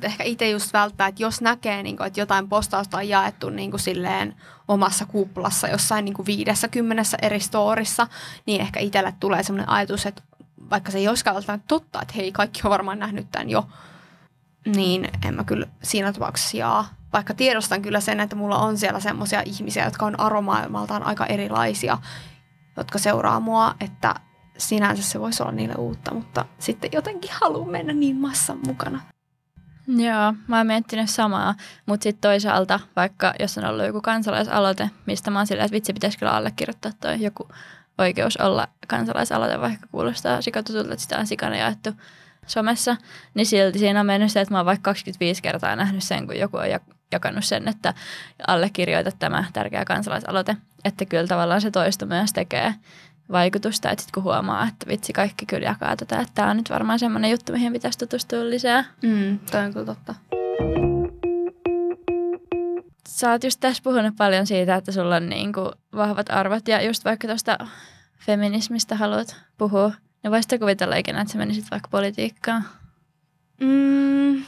Ehkä 0.02 0.24
itse 0.24 0.50
just 0.50 0.72
välttää, 0.72 1.06
että 1.06 1.22
jos 1.22 1.40
näkee, 1.40 1.82
niin 1.82 1.96
kuin, 1.96 2.06
että 2.06 2.20
jotain 2.20 2.48
postausta 2.48 2.96
on 2.96 3.08
jaettu 3.08 3.50
niin 3.50 3.70
kuin 3.70 3.80
silleen 3.80 4.36
omassa 4.68 5.06
kuplassa 5.06 5.68
jossain 5.68 6.04
niin 6.04 6.14
kuin 6.14 6.26
viidessä 6.26 6.68
kymmenessä 6.68 7.18
eri 7.22 7.40
storissa, 7.40 8.06
niin 8.46 8.60
ehkä 8.60 8.80
itselle 8.80 9.14
tulee 9.20 9.42
semmoinen 9.42 9.68
ajatus, 9.68 10.06
että 10.06 10.22
vaikka 10.70 10.92
se 10.92 10.98
ei 10.98 11.08
olisikaan 11.08 11.34
välttämättä 11.34 11.68
totta, 11.68 12.02
että 12.02 12.14
hei, 12.16 12.32
kaikki 12.32 12.60
on 12.64 12.70
varmaan 12.70 12.98
nähnyt 12.98 13.26
tämän 13.32 13.50
jo, 13.50 13.68
niin 14.76 15.08
en 15.26 15.34
mä 15.34 15.44
kyllä 15.44 15.66
siinä 15.82 16.12
tapauksessa 16.12 16.56
jaa. 16.56 16.88
Vaikka 17.12 17.34
tiedostan 17.34 17.82
kyllä 17.82 18.00
sen, 18.00 18.20
että 18.20 18.36
mulla 18.36 18.58
on 18.58 18.78
siellä 18.78 19.00
semmoisia 19.00 19.42
ihmisiä, 19.44 19.84
jotka 19.84 20.06
on 20.06 20.20
aromaailmaltaan 20.20 21.02
aika 21.02 21.26
erilaisia, 21.26 21.98
jotka 22.76 22.98
seuraa 22.98 23.40
mua, 23.40 23.74
että 23.80 24.14
sinänsä 24.58 25.02
se 25.02 25.20
voisi 25.20 25.42
olla 25.42 25.52
niille 25.52 25.74
uutta, 25.74 26.14
mutta 26.14 26.44
sitten 26.58 26.90
jotenkin 26.92 27.30
haluan 27.40 27.70
mennä 27.70 27.92
niin 27.92 28.16
massan 28.16 28.58
mukana. 28.66 29.00
Joo, 29.96 30.34
mä 30.46 30.56
oon 30.56 30.66
miettinyt 30.66 31.10
samaa, 31.10 31.54
mutta 31.86 32.04
sitten 32.04 32.20
toisaalta, 32.20 32.80
vaikka 32.96 33.34
jos 33.40 33.58
on 33.58 33.64
ollut 33.64 33.86
joku 33.86 34.00
kansalaisaloite, 34.00 34.90
mistä 35.06 35.30
mä 35.30 35.38
oon 35.38 35.46
silleen, 35.46 35.64
että 35.64 35.74
vitsi 35.74 35.92
pitäisi 35.92 36.18
kyllä 36.18 36.32
allekirjoittaa 36.32 36.92
toi 37.00 37.22
joku 37.22 37.48
oikeus 37.98 38.36
olla 38.36 38.68
kansalaisaloite, 38.88 39.60
vaikka 39.60 39.86
kuulostaa 39.90 40.42
sikatutulta, 40.42 40.92
että 40.92 41.02
sitä 41.02 41.18
on 41.18 41.26
sikana 41.26 41.56
jaettu 41.56 41.90
somessa, 42.46 42.96
niin 43.34 43.46
silti 43.46 43.78
siinä 43.78 44.00
on 44.00 44.06
mennyt 44.06 44.32
se, 44.32 44.40
että 44.40 44.54
mä 44.54 44.58
oon 44.58 44.66
vaikka 44.66 44.90
25 44.90 45.42
kertaa 45.42 45.76
nähnyt 45.76 46.04
sen, 46.04 46.26
kun 46.26 46.38
joku 46.38 46.56
on 46.56 46.66
jakanut 47.12 47.44
sen, 47.44 47.68
että 47.68 47.94
allekirjoita 48.46 49.10
tämä 49.18 49.44
tärkeä 49.52 49.84
kansalaisaloite. 49.84 50.56
Että 50.84 51.04
kyllä 51.04 51.26
tavallaan 51.26 51.60
se 51.60 51.70
toisto 51.70 52.06
myös 52.06 52.32
tekee 52.32 52.74
vaikutusta, 53.32 53.90
että 53.90 54.02
sitten 54.02 54.14
kun 54.14 54.22
huomaa, 54.22 54.68
että 54.68 54.86
vitsi 54.86 55.12
kaikki 55.12 55.46
kyllä 55.46 55.66
jakaa 55.66 55.96
tätä, 55.96 56.20
että 56.20 56.32
tämä 56.34 56.50
on 56.50 56.56
nyt 56.56 56.70
varmaan 56.70 56.98
semmoinen 56.98 57.30
juttu, 57.30 57.52
mihin 57.52 57.72
pitäisi 57.72 57.98
tutustua 57.98 58.50
lisää. 58.50 58.84
Mm, 59.02 59.38
toi 59.38 59.64
on 59.64 59.72
kyllä 59.72 59.86
totta. 59.86 60.14
Sä 63.08 63.30
oot 63.30 63.44
just 63.44 63.60
tässä 63.60 63.82
puhunut 63.82 64.16
paljon 64.16 64.46
siitä, 64.46 64.74
että 64.74 64.92
sulla 64.92 65.16
on 65.16 65.28
niin 65.28 65.52
kuin 65.52 65.70
vahvat 65.96 66.30
arvot 66.30 66.68
ja 66.68 66.82
just 66.82 67.04
vaikka 67.04 67.28
tuosta 67.28 67.58
feminismistä 68.18 68.96
haluat 68.96 69.36
puhua, 69.58 69.92
niin 70.22 70.30
voisitko 70.30 70.58
kuvitella 70.58 70.96
ikinä, 70.96 71.20
että 71.20 71.32
sä 71.32 71.38
menisit 71.38 71.70
vaikka 71.70 71.88
politiikkaan? 71.88 72.64
Mm, 73.60 74.42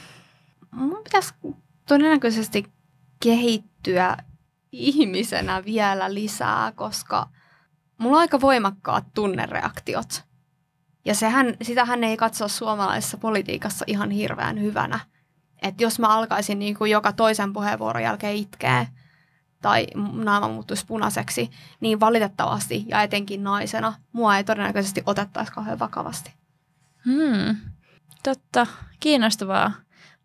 mun 0.71 1.03
pitäisi 1.03 1.33
todennäköisesti 1.87 2.65
kehittyä 3.23 4.17
ihmisenä 4.71 5.65
vielä 5.65 6.13
lisää, 6.13 6.71
koska 6.75 7.27
mulla 8.03 8.17
on 8.17 8.21
aika 8.21 8.41
voimakkaat 8.41 9.05
tunnereaktiot. 9.13 10.23
Ja 11.05 11.15
sehän, 11.15 11.57
sitähän 11.61 12.03
ei 12.03 12.17
katso 12.17 12.47
suomalaisessa 12.47 13.17
politiikassa 13.17 13.85
ihan 13.87 14.11
hirveän 14.11 14.61
hyvänä. 14.61 14.99
Että 15.61 15.83
jos 15.83 15.99
mä 15.99 16.07
alkaisin 16.07 16.59
niin 16.59 16.75
kuin 16.75 16.91
joka 16.91 17.11
toisen 17.11 17.53
puheenvuoron 17.53 18.03
jälkeen 18.03 18.35
itkeä 18.35 18.85
tai 19.61 19.87
naama 20.13 20.47
muuttuisi 20.47 20.85
punaiseksi, 20.85 21.49
niin 21.79 21.99
valitettavasti 21.99 22.85
ja 22.87 23.01
etenkin 23.01 23.43
naisena 23.43 23.93
mua 24.11 24.37
ei 24.37 24.43
todennäköisesti 24.43 25.03
otettaisi 25.05 25.51
kauhean 25.51 25.79
vakavasti. 25.79 26.33
Hmm. 27.05 27.55
Totta, 28.23 28.67
kiinnostavaa. 28.99 29.71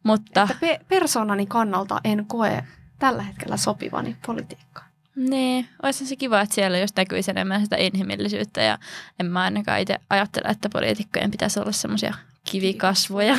Mutta... 0.02 0.42
Että 0.42 0.56
pe- 0.60 0.80
persoonani 0.88 1.46
kannalta 1.46 2.00
en 2.04 2.26
koe 2.26 2.64
tällä 2.98 3.22
hetkellä 3.22 3.56
sopivani 3.56 4.16
politiikkaan. 4.26 4.87
Niin, 5.18 5.68
olisi 5.82 6.06
se 6.06 6.16
kiva, 6.16 6.40
että 6.40 6.54
siellä 6.54 6.78
just 6.78 6.96
näkyisi 6.96 7.30
enemmän 7.30 7.62
sitä 7.62 7.76
inhimillisyyttä 7.76 8.62
ja 8.62 8.78
en 9.20 9.26
mä 9.26 9.42
ainakaan 9.42 9.80
itse 9.80 9.98
ajattele, 10.10 10.48
että 10.48 10.68
poliitikkojen 10.68 11.30
pitäisi 11.30 11.60
olla 11.60 11.72
semmoisia 11.72 12.14
kivikasvoja 12.50 13.36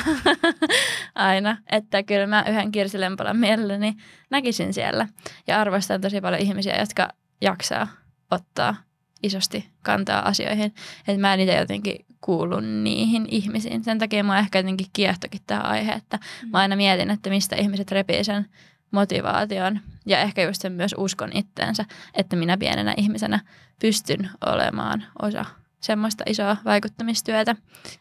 aina. 1.16 1.58
Että 1.72 2.04
kyllä 2.04 2.28
mä 2.28 2.46
yhden 2.50 2.72
Kirsi 2.72 3.00
Lempolan 3.00 3.38
mielelläni 3.38 3.96
näkisin 4.30 4.74
siellä 4.74 5.08
ja 5.48 5.62
arvostan 5.62 6.02
tosi 6.02 6.22
paljon 6.22 6.42
ihmisiä, 6.42 6.80
jotka 6.80 7.10
jaksaa 7.42 7.88
ottaa 8.32 8.76
isosti 9.24 9.70
kantaa 9.82 10.28
asioihin. 10.28 10.74
Että 11.08 11.22
mä 11.22 11.34
en 11.34 11.40
itse 11.40 11.56
jotenkin 11.56 12.06
kuulu 12.22 12.60
niihin 12.60 13.26
ihmisiin. 13.32 13.84
Sen 13.84 14.00
takia 14.00 14.24
mä 14.24 14.40
ehkä 14.40 14.60
jotenkin 14.60 14.88
kiehtokin 14.94 15.42
tämä 15.48 15.62
aihe, 15.62 15.92
että 15.92 16.20
mä 16.52 16.58
aina 16.58 16.76
mietin, 16.76 17.10
että 17.10 17.30
mistä 17.30 17.56
ihmiset 17.56 17.92
repii 17.92 18.24
sen 18.24 18.46
motivaation 18.92 19.80
ja 20.06 20.20
ehkä 20.20 20.42
just 20.42 20.62
sen 20.62 20.72
myös 20.72 20.96
uskon 20.98 21.30
itteensä, 21.34 21.86
että 22.14 22.36
minä 22.36 22.58
pienenä 22.58 22.94
ihmisenä 22.98 23.40
pystyn 23.82 24.30
olemaan 24.46 25.06
osa 25.22 25.46
semmoista 25.80 26.24
isoa 26.28 26.58
vaikuttamistyötä, 26.66 27.56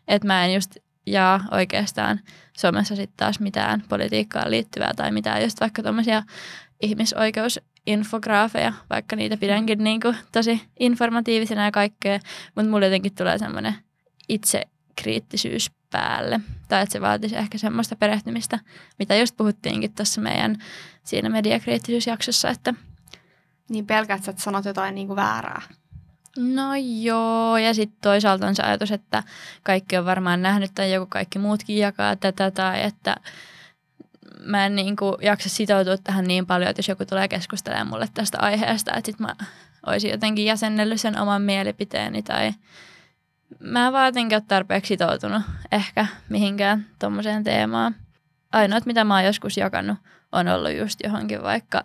että 0.09 0.27
mä 0.27 0.44
en 0.44 0.55
just 0.55 0.77
jaa 1.07 1.44
oikeastaan 1.51 2.20
somessa 2.59 2.96
sitten 2.96 3.16
taas 3.16 3.40
mitään 3.40 3.83
politiikkaan 3.88 4.51
liittyvää 4.51 4.92
tai 4.96 5.12
mitään 5.12 5.42
just 5.42 5.61
vaikka 5.61 5.83
tuommoisia 5.83 6.22
ihmisoikeusinfograafeja, 6.83 8.72
vaikka 8.90 9.16
niitä 9.16 9.37
pidänkin 9.37 9.85
niin 9.85 10.01
kuin 10.01 10.16
tosi 10.33 10.62
informatiivisena 10.81 11.64
ja 11.64 11.70
kaikkea, 11.70 12.18
mutta 12.55 12.70
mulle 12.70 12.87
jotenkin 12.87 13.14
tulee 13.14 13.38
semmoinen 13.38 13.74
itsekriittisyys 14.29 15.70
päälle. 15.90 16.40
Tai 16.68 16.83
että 16.83 16.92
se 16.92 17.01
vaatisi 17.01 17.37
ehkä 17.37 17.59
semmoista 17.59 17.96
perehtymistä, 17.96 18.59
mitä 18.98 19.16
just 19.16 19.37
puhuttiinkin 19.37 19.94
tuossa 19.94 20.20
meidän 20.20 20.57
siinä 21.05 21.29
mediakriittisyysjaksossa, 21.29 22.51
että 22.51 22.74
niin 23.68 23.87
pelkät 23.87 24.29
että 24.29 24.42
sanot 24.42 24.64
jotain 24.64 24.94
niin 24.94 25.07
kuin 25.07 25.16
väärää. 25.16 25.62
No 26.38 26.74
joo, 27.01 27.59
ja 27.59 27.74
sitten 27.74 27.98
toisaalta 28.01 28.46
on 28.46 28.55
se 28.55 28.62
ajatus, 28.62 28.92
että 28.92 29.22
kaikki 29.62 29.96
on 29.96 30.05
varmaan 30.05 30.42
nähnyt 30.42 30.70
tai 30.74 30.92
joku 30.92 31.07
kaikki 31.07 31.38
muutkin 31.38 31.79
jakaa 31.79 32.16
tätä 32.16 32.51
tai 32.51 32.83
että 32.83 33.16
mä 34.44 34.66
en 34.66 34.77
niin 34.77 34.96
kuin 34.96 35.14
jaksa 35.22 35.48
sitoutua 35.48 35.96
tähän 35.96 36.24
niin 36.24 36.46
paljon, 36.46 36.70
että 36.70 36.81
jos 36.81 36.88
joku 36.88 37.05
tulee 37.05 37.29
keskustelemaan 37.29 37.87
mulle 37.87 38.09
tästä 38.14 38.38
aiheesta, 38.40 38.94
että 38.94 39.11
sit 39.11 39.20
mä 39.20 39.35
olisin 39.87 40.11
jotenkin 40.11 40.44
jäsennellyt 40.44 41.01
sen 41.01 41.18
oman 41.18 41.42
mielipiteeni 41.42 42.22
tai 42.22 42.53
mä 43.61 43.87
en 43.87 43.93
vaan 43.93 44.07
jotenkin 44.07 44.37
ole 44.37 44.45
tarpeeksi 44.49 44.89
sitoutunut 44.89 45.43
ehkä 45.73 46.07
mihinkään 46.29 46.87
tuommoiseen 46.99 47.45
teemaan. 47.45 47.95
Ainoat, 48.53 48.87
mitä 48.87 49.05
mä 49.05 49.15
oon 49.15 49.25
joskus 49.25 49.57
jakanut, 49.57 49.99
on 50.33 50.49
ollut 50.49 50.77
just 50.79 51.01
johonkin 51.05 51.43
vaikka 51.43 51.85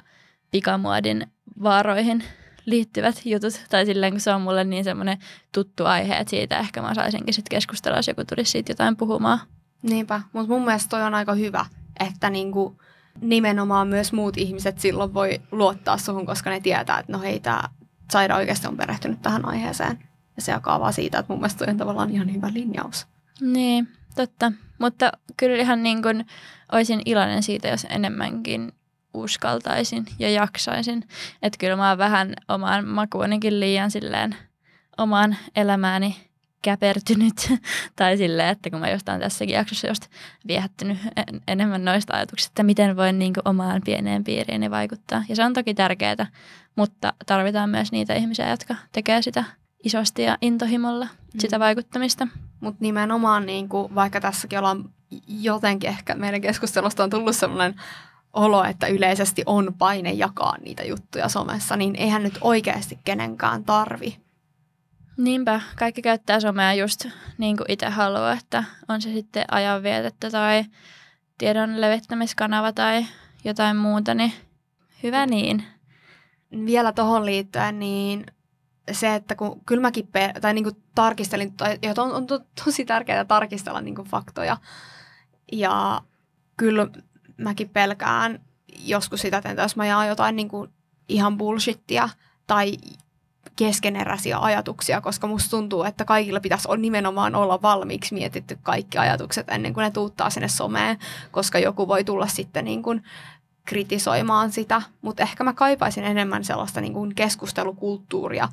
pikamuodin 0.51 1.31
vaaroihin 1.63 2.23
liittyvät 2.65 3.21
jutut. 3.25 3.53
Tai 3.69 3.85
silleen, 3.85 4.13
kun 4.13 4.19
se 4.19 4.33
on 4.33 4.41
mulle 4.41 4.63
niin 4.63 4.83
semmoinen 4.83 5.17
tuttu 5.51 5.85
aihe, 5.85 6.17
että 6.17 6.29
siitä 6.29 6.57
ehkä 6.57 6.81
mä 6.81 6.93
saisinkin 6.93 7.33
sitten 7.33 7.57
keskustella, 7.57 7.97
jos 7.97 8.07
joku 8.07 8.23
tulisi 8.25 8.51
siitä 8.51 8.71
jotain 8.71 8.97
puhumaan. 8.97 9.39
Niinpä, 9.81 10.21
mutta 10.33 10.53
mun 10.53 10.65
mielestä 10.65 10.89
toi 10.89 11.01
on 11.01 11.15
aika 11.15 11.33
hyvä, 11.33 11.65
että 11.99 12.29
niinku 12.29 12.81
nimenomaan 13.21 13.87
myös 13.87 14.13
muut 14.13 14.37
ihmiset 14.37 14.79
silloin 14.79 15.13
voi 15.13 15.41
luottaa 15.51 15.97
suhun, 15.97 16.25
koska 16.25 16.49
ne 16.49 16.59
tietää, 16.59 16.99
että 16.99 17.11
no 17.11 17.19
hei, 17.19 17.39
tämä 17.39 17.63
Saida 18.11 18.35
oikeasti 18.35 18.67
on 18.67 18.77
perehtynyt 18.77 19.21
tähän 19.21 19.45
aiheeseen. 19.45 19.99
Ja 20.35 20.41
se 20.41 20.51
jakaa 20.51 20.79
vaan 20.79 20.93
siitä, 20.93 21.19
että 21.19 21.33
mun 21.33 21.39
mielestä 21.39 21.65
on 21.67 21.77
tavallaan 21.77 22.11
ihan 22.11 22.33
hyvä 22.33 22.49
linjaus. 22.53 23.07
Niin, 23.41 23.87
totta. 24.15 24.51
Mutta 24.79 25.11
kyllä 25.37 25.61
ihan 25.61 25.83
niin 25.83 26.01
kuin 26.01 26.25
olisin 26.71 27.01
iloinen 27.05 27.43
siitä, 27.43 27.67
jos 27.67 27.87
enemmänkin 27.89 28.71
uskaltaisin 29.13 30.05
ja 30.19 30.29
jaksaisin. 30.29 31.07
Että 31.41 31.57
kyllä 31.57 31.75
mä 31.75 31.89
oon 31.89 31.97
vähän 31.97 32.33
omaan 32.47 32.87
makuunikin 32.87 33.59
liian 33.59 33.91
silleen 33.91 34.35
omaan 34.97 35.37
elämääni 35.55 36.15
käpertynyt. 36.61 37.33
tai 37.95 38.17
silleen, 38.17 38.49
että 38.49 38.69
kun 38.69 38.79
mä 38.79 38.89
jostain 38.89 39.21
tässäkin 39.21 39.55
jaksossa 39.55 39.87
just 39.87 40.07
viehättynyt 40.47 40.97
enemmän 41.47 41.85
noista 41.85 42.13
ajatuksista, 42.13 42.51
että 42.51 42.63
miten 42.63 42.97
voin 42.97 43.19
niin 43.19 43.33
kuin 43.33 43.47
omaan 43.47 43.81
pieneen 43.85 44.23
piiriini 44.23 44.71
vaikuttaa. 44.71 45.23
Ja 45.29 45.35
se 45.35 45.43
on 45.43 45.53
toki 45.53 45.73
tärkeää, 45.73 46.27
mutta 46.75 47.13
tarvitaan 47.25 47.69
myös 47.69 47.91
niitä 47.91 48.13
ihmisiä, 48.13 48.49
jotka 48.49 48.75
tekee 48.91 49.21
sitä 49.21 49.43
isosti 49.83 50.21
ja 50.21 50.37
intohimolla 50.41 51.05
mm. 51.05 51.39
sitä 51.39 51.59
vaikuttamista. 51.59 52.27
Mutta 52.59 52.77
nimenomaan, 52.81 53.45
niin 53.45 53.69
kuin, 53.69 53.95
vaikka 53.95 54.21
tässäkin 54.21 54.59
ollaan 54.59 54.89
jotenkin 55.27 55.89
ehkä 55.89 56.15
meidän 56.15 56.41
keskustelusta 56.41 57.03
on 57.03 57.09
tullut 57.09 57.35
sellainen 57.35 57.81
olo, 58.33 58.63
että 58.63 58.87
yleisesti 58.87 59.43
on 59.45 59.73
paine 59.77 60.11
jakaa 60.11 60.57
niitä 60.57 60.83
juttuja 60.83 61.29
somessa, 61.29 61.75
niin 61.75 61.95
eihän 61.95 62.23
nyt 62.23 62.37
oikeasti 62.41 62.99
kenenkään 63.03 63.63
tarvi. 63.63 64.17
Niinpä, 65.17 65.61
kaikki 65.77 66.01
käyttää 66.01 66.39
somea 66.39 66.73
just 66.73 67.05
niin 67.37 67.57
kuin 67.57 67.71
itse 67.71 67.89
haluaa, 67.89 68.33
että 68.33 68.63
on 68.89 69.01
se 69.01 69.13
sitten 69.13 69.45
ajanvietettä 69.51 70.31
tai 70.31 70.65
tiedon 71.37 71.81
levittämiskanava 71.81 72.71
tai 72.71 73.05
jotain 73.43 73.77
muuta, 73.77 74.13
niin 74.13 74.33
hyvä 75.03 75.25
niin. 75.25 75.63
Vielä 76.65 76.91
tuohon 76.91 77.25
liittyen, 77.25 77.79
niin 77.79 78.25
se, 78.91 79.15
että 79.15 79.35
kun 79.35 79.61
kyllä 79.65 79.81
mäkin 79.81 80.07
pe- 80.07 80.33
tai 80.41 80.53
niin 80.53 80.63
kuin 80.63 80.83
tarkistelin, 80.95 81.53
tai, 81.53 81.79
on, 81.97 82.11
on 82.11 82.27
to, 82.27 82.39
tosi 82.65 82.85
tärkeää 82.85 83.25
tarkistella 83.25 83.81
niin 83.81 83.95
kuin 83.95 84.07
faktoja. 84.07 84.57
Ja 85.51 86.01
kyllä 86.57 86.87
mäkin 87.37 87.69
pelkään 87.69 88.39
joskus 88.79 89.21
sitä, 89.21 89.37
että 89.37 89.61
jos 89.61 89.75
mä 89.75 89.85
jaan 89.85 90.07
jotain 90.07 90.35
niin 90.35 90.49
kuin 90.49 90.71
ihan 91.09 91.37
bullshittia 91.37 92.09
tai 92.47 92.77
keskeneräisiä 93.55 94.39
ajatuksia, 94.39 95.01
koska 95.01 95.27
musta 95.27 95.49
tuntuu, 95.49 95.83
että 95.83 96.05
kaikilla 96.05 96.39
pitäisi 96.39 96.67
on 96.67 96.81
nimenomaan 96.81 97.35
olla 97.35 97.61
valmiiksi 97.61 98.13
mietitty 98.13 98.57
kaikki 98.63 98.97
ajatukset 98.97 99.49
ennen 99.49 99.73
kuin 99.73 99.83
ne 99.83 99.91
tuuttaa 99.91 100.29
sinne 100.29 100.47
someen, 100.47 100.97
koska 101.31 101.59
joku 101.59 101.87
voi 101.87 102.03
tulla 102.03 102.27
sitten 102.27 102.65
niin 102.65 102.83
kuin 102.83 103.03
kritisoimaan 103.65 104.51
sitä, 104.51 104.81
mutta 105.01 105.23
ehkä 105.23 105.43
mä 105.43 105.53
kaipaisin 105.53 106.03
enemmän 106.03 106.43
sellaista 106.43 106.81
niin 106.81 106.93
kuin 106.93 107.15
keskustelukulttuuria, 107.15 108.49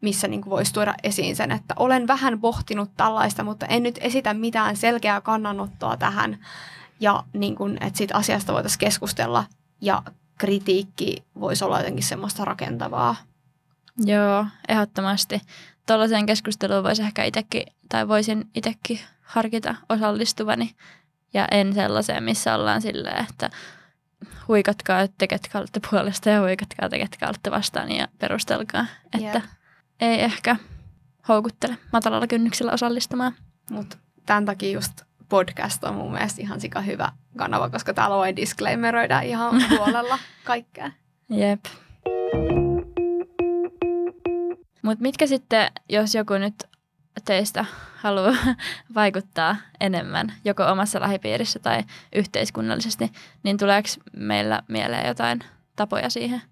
missä 0.00 0.28
niin 0.28 0.42
kuin 0.42 0.50
voisi 0.50 0.72
tuoda 0.72 0.94
esiin 1.02 1.36
sen, 1.36 1.52
että 1.52 1.74
olen 1.78 2.06
vähän 2.06 2.40
pohtinut 2.40 2.90
tällaista, 2.96 3.44
mutta 3.44 3.66
en 3.66 3.82
nyt 3.82 3.98
esitä 4.00 4.34
mitään 4.34 4.76
selkeää 4.76 5.20
kannanottoa 5.20 5.96
tähän, 5.96 6.38
ja 7.00 7.24
niin 7.32 7.56
kuin, 7.56 7.78
että 7.80 7.96
siitä 7.96 8.16
asiasta 8.16 8.52
voitaisiin 8.52 8.78
keskustella, 8.78 9.44
ja 9.80 10.02
kritiikki 10.38 11.24
voisi 11.40 11.64
olla 11.64 11.78
jotenkin 11.78 12.04
semmoista 12.04 12.44
rakentavaa. 12.44 13.16
Joo, 13.98 14.46
ehdottomasti. 14.68 15.40
Tuollaiseen 15.86 16.26
keskusteluun 16.26 16.82
voisi 16.82 17.02
ehkä 17.02 17.24
itsekin, 17.24 17.66
tai 17.88 18.08
voisin 18.08 18.48
itsekin 18.54 19.00
harkita 19.22 19.74
osallistuvani, 19.88 20.74
ja 21.34 21.48
en 21.50 21.74
sellaiseen, 21.74 22.24
missä 22.24 22.54
ollaan 22.54 22.82
silleen, 22.82 23.26
että 23.30 23.50
huikatkaa 24.48 25.08
te, 25.18 25.26
ketkä 25.26 25.58
olette 25.58 25.80
puolesta 25.90 26.30
ja 26.30 26.40
huikatkaa 26.40 26.88
te, 26.88 26.98
ketkä 26.98 27.26
olette 27.26 27.50
vastaan 27.50 27.92
ja 27.92 28.08
perustelkaa. 28.18 28.86
Että 29.14 29.38
yeah. 29.38 29.56
ei 30.00 30.20
ehkä 30.20 30.56
houkuttele 31.28 31.78
matalalla 31.92 32.26
kynnyksellä 32.26 32.72
osallistumaan. 32.72 33.32
Mutta 33.70 33.96
tämän 34.26 34.44
takia 34.44 34.70
just 34.72 35.02
podcast 35.28 35.84
on 35.84 35.94
mun 35.94 36.12
mielestä 36.12 36.42
ihan 36.42 36.60
sika 36.60 36.80
hyvä 36.80 37.12
kanava, 37.36 37.70
koska 37.70 37.94
täällä 37.94 38.16
voi 38.16 38.36
disclaimeroida 38.36 39.20
ihan 39.20 39.62
huolella 39.78 40.18
kaikkea. 40.44 40.90
Jep. 41.30 41.64
Mutta 44.82 45.02
mitkä 45.02 45.26
sitten, 45.26 45.72
jos 45.88 46.14
joku 46.14 46.34
nyt 46.34 46.54
teistä 47.24 47.64
haluaa 47.96 48.36
vaikuttaa 48.94 49.56
enemmän, 49.80 50.32
joko 50.44 50.64
omassa 50.64 51.00
lähipiirissä 51.00 51.58
tai 51.58 51.82
yhteiskunnallisesti, 52.14 53.12
niin 53.42 53.58
tuleeko 53.58 53.88
meillä 54.16 54.62
mieleen 54.68 55.06
jotain 55.06 55.40
tapoja 55.76 56.10
siihen? 56.10 56.42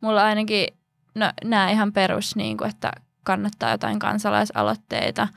Mulla 0.00 0.24
ainakin, 0.24 0.66
no 1.14 1.32
nämä 1.44 1.70
ihan 1.70 1.92
perus, 1.92 2.36
niin 2.36 2.56
kuin, 2.56 2.70
että 2.70 2.92
kannattaa 3.24 3.70
jotain 3.70 3.98
kansalaisaloitteita 3.98 5.28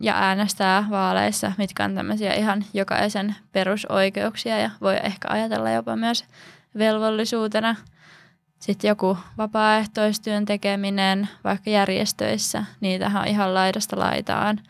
ja 0.00 0.14
äänestää 0.14 0.86
vaaleissa, 0.90 1.52
mitkä 1.58 1.84
on 1.84 1.94
tämmöisiä 1.94 2.34
ihan 2.34 2.64
jokaisen 2.74 3.36
perusoikeuksia 3.52 4.58
ja 4.58 4.70
voi 4.80 4.96
ehkä 5.02 5.28
ajatella 5.30 5.70
jopa 5.70 5.96
myös 5.96 6.24
velvollisuutena– 6.78 7.76
sitten 8.58 8.88
joku 8.88 9.18
vapaaehtoistyön 9.38 10.44
tekeminen, 10.44 11.28
vaikka 11.44 11.70
järjestöissä, 11.70 12.64
niitähän 12.80 13.22
on 13.22 13.28
ihan 13.28 13.54
laidasta 13.54 13.98
laitaan. 13.98 14.60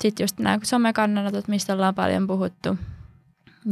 Sitten 0.00 0.24
just 0.24 0.38
nämä 0.38 0.58
somekannanotot, 0.62 1.48
mistä 1.48 1.72
ollaan 1.72 1.94
paljon 1.94 2.26
puhuttu. 2.26 2.78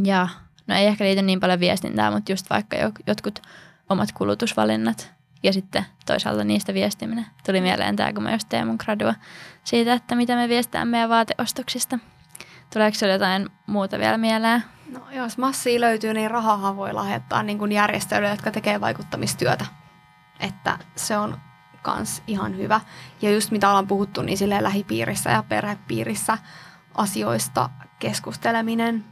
Ja 0.05 0.29
no 0.67 0.75
ei 0.75 0.87
ehkä 0.87 1.05
liity 1.05 1.23
niin 1.23 1.41
paljon 1.41 1.61
viestintää, 1.61 2.11
mutta 2.11 2.33
just 2.33 2.51
vaikka 2.51 2.77
jotkut 3.07 3.43
omat 3.89 4.13
kulutusvalinnat 4.13 5.13
ja 5.43 5.53
sitten 5.53 5.87
toisaalta 6.07 6.45
niistä 6.45 6.75
viestiminen. 6.75 7.27
Tuli 7.47 7.61
mieleen 7.61 7.97
tämä, 7.97 8.13
kun 8.13 8.23
mä 8.23 8.33
just 8.33 8.49
teen 8.49 8.67
mun 8.67 8.77
gradua 8.85 9.15
siitä, 9.65 9.93
että 9.93 10.15
mitä 10.15 10.37
me 10.37 10.49
viestään 10.49 10.89
meidän 10.89 11.09
vaateostoksista. 11.09 11.99
Tuleeko 12.73 12.95
sinulle 12.95 13.15
jotain 13.15 13.49
muuta 13.67 13.99
vielä 13.99 14.19
mieleen? 14.19 14.76
No 14.91 15.01
jos 15.11 15.39
massia 15.39 15.81
löytyy, 15.81 16.15
niin 16.15 16.31
rahahan 16.31 16.77
voi 16.77 16.93
lahjoittaa 16.93 17.43
niin 17.43 17.59
kuin 17.59 17.73
järjestöille, 17.73 18.29
jotka 18.29 18.51
tekee 18.51 18.81
vaikuttamistyötä. 18.81 19.67
Että 20.41 20.79
se 20.97 21.19
on 21.19 21.39
kans 21.83 22.23
ihan 22.27 22.57
hyvä. 22.57 22.81
Ja 23.23 23.31
just 23.31 23.51
mitä 23.51 23.69
ollaan 23.69 23.87
puhuttu, 23.87 24.23
niin 24.23 24.39
sille 24.39 24.63
lähipiirissä 24.63 25.31
ja 25.31 25.43
perhepiirissä 25.49 26.39
asioista 26.95 27.71
keskusteleminen 27.99 29.05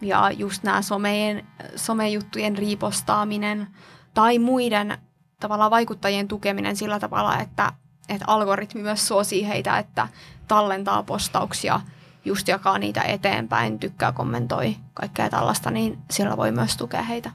ja 0.00 0.30
just 0.30 0.62
nämä 0.62 0.82
somejen, 0.82 1.46
somejuttujen 1.76 2.58
riipostaaminen 2.58 3.68
tai 4.14 4.38
muiden 4.38 4.98
tavallaan 5.40 5.70
vaikuttajien 5.70 6.28
tukeminen 6.28 6.76
sillä 6.76 7.00
tavalla, 7.00 7.38
että, 7.38 7.72
että 8.08 8.24
algoritmi 8.28 8.82
myös 8.82 9.08
suosii 9.08 9.48
heitä, 9.48 9.78
että 9.78 10.08
tallentaa 10.48 11.02
postauksia– 11.02 11.80
just 12.24 12.48
jakaa 12.48 12.78
niitä 12.78 13.02
eteenpäin, 13.02 13.78
tykkää, 13.78 14.12
kommentoi, 14.12 14.76
kaikkea 14.94 15.30
tällaista, 15.30 15.70
niin 15.70 15.98
sillä 16.10 16.36
voi 16.36 16.52
myös 16.52 16.76
tukea 16.76 17.02
heitä. 17.02 17.30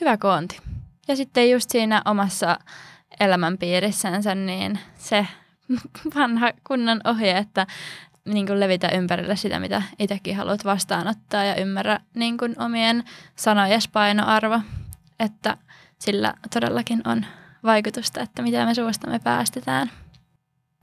Hyvä 0.00 0.16
koonti. 0.16 0.58
Ja 1.08 1.16
sitten 1.16 1.50
just 1.50 1.70
siinä 1.70 2.02
omassa 2.04 2.58
elämänpiirissänsä, 3.20 4.34
niin 4.34 4.78
se 4.96 5.26
vanha 6.14 6.52
kunnan 6.66 7.00
ohje, 7.04 7.38
että 7.38 7.66
niin 8.24 8.46
kuin 8.46 8.60
levitä 8.60 8.88
ympärille 8.88 9.36
sitä, 9.36 9.60
mitä 9.60 9.82
itsekin 9.98 10.36
haluat 10.36 10.64
vastaanottaa 10.64 11.44
ja 11.44 11.54
ymmärrä 11.54 12.00
niin 12.14 12.38
kuin 12.38 12.62
omien 12.62 13.04
sanojen 13.36 13.80
painoarvo, 13.92 14.60
että 15.20 15.56
sillä 15.98 16.34
todellakin 16.54 17.08
on 17.08 17.26
vaikutusta, 17.64 18.20
että 18.20 18.42
mitä 18.42 18.66
me 18.66 18.74
suustamme 18.74 19.18
päästetään. 19.18 19.90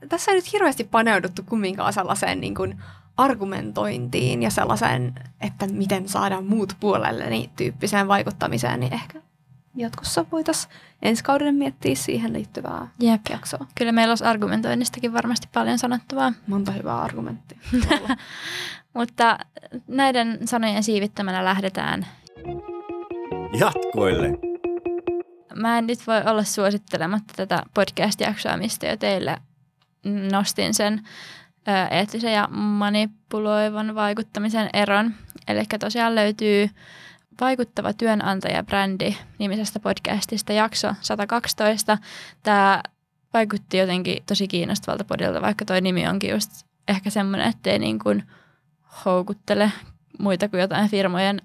Tässä 0.08 0.30
ei 0.30 0.36
nyt 0.36 0.52
hirveästi 0.52 0.84
paneuduttu 0.84 1.42
kumminkaan 1.48 1.92
sellaiseen 1.92 2.40
niin 2.40 2.54
kuin 2.54 2.82
argumentointiin 3.24 4.42
ja 4.42 4.50
sellaiseen, 4.50 5.14
että 5.40 5.66
miten 5.66 6.08
saadaan 6.08 6.44
muut 6.44 6.76
puolelle 6.80 7.30
niin 7.30 7.50
tyyppiseen 7.56 8.08
vaikuttamiseen, 8.08 8.80
niin 8.80 8.92
ehkä 8.92 9.20
jatkossa 9.76 10.24
voitaisiin 10.32 10.72
ensi 11.02 11.24
kaudelle 11.24 11.52
miettiä 11.52 11.94
siihen 11.94 12.32
liittyvää 12.32 12.88
Jep. 13.00 13.20
jaksoa. 13.30 13.66
Kyllä 13.74 13.92
meillä 13.92 14.12
olisi 14.12 14.24
argumentoinnistakin 14.24 15.12
varmasti 15.12 15.48
paljon 15.54 15.78
sanottavaa. 15.78 16.32
Monta 16.46 16.72
hyvää 16.72 17.02
argumenttia. 17.02 17.58
Mutta 18.94 19.38
näiden 19.88 20.38
sanojen 20.44 20.82
siivittämänä 20.82 21.44
lähdetään. 21.44 22.06
Jatkoille. 23.58 24.28
Mä 25.54 25.78
en 25.78 25.86
nyt 25.86 26.06
voi 26.06 26.22
olla 26.26 26.44
suosittelematta 26.44 27.32
tätä 27.36 27.62
podcast-jaksoa, 27.74 28.56
mistä 28.56 28.86
jo 28.86 28.96
teille 28.96 29.36
nostin 30.32 30.74
sen 30.74 31.08
eettisen 31.90 32.32
ja 32.32 32.48
manipuloivan 32.48 33.94
vaikuttamisen 33.94 34.70
eron. 34.72 35.14
Eli 35.48 35.64
tosiaan 35.80 36.14
löytyy 36.14 36.70
Vaikuttava 37.40 37.92
työnantaja-brändi 37.92 39.16
nimisestä 39.38 39.80
podcastista 39.80 40.52
jakso 40.52 40.94
112. 41.00 41.98
Tämä 42.42 42.82
vaikutti 43.34 43.76
jotenkin 43.76 44.22
tosi 44.26 44.48
kiinnostavalta 44.48 45.04
podilta, 45.04 45.42
vaikka 45.42 45.64
toi 45.64 45.80
nimi 45.80 46.08
onkin 46.08 46.30
just 46.30 46.50
ehkä 46.88 47.10
semmoinen, 47.10 47.48
ettei 47.48 47.78
niin 47.78 47.98
kuin 47.98 48.22
houkuttele 49.04 49.72
muita 50.18 50.48
kuin 50.48 50.60
jotain 50.60 50.90
firmojen 50.90 51.40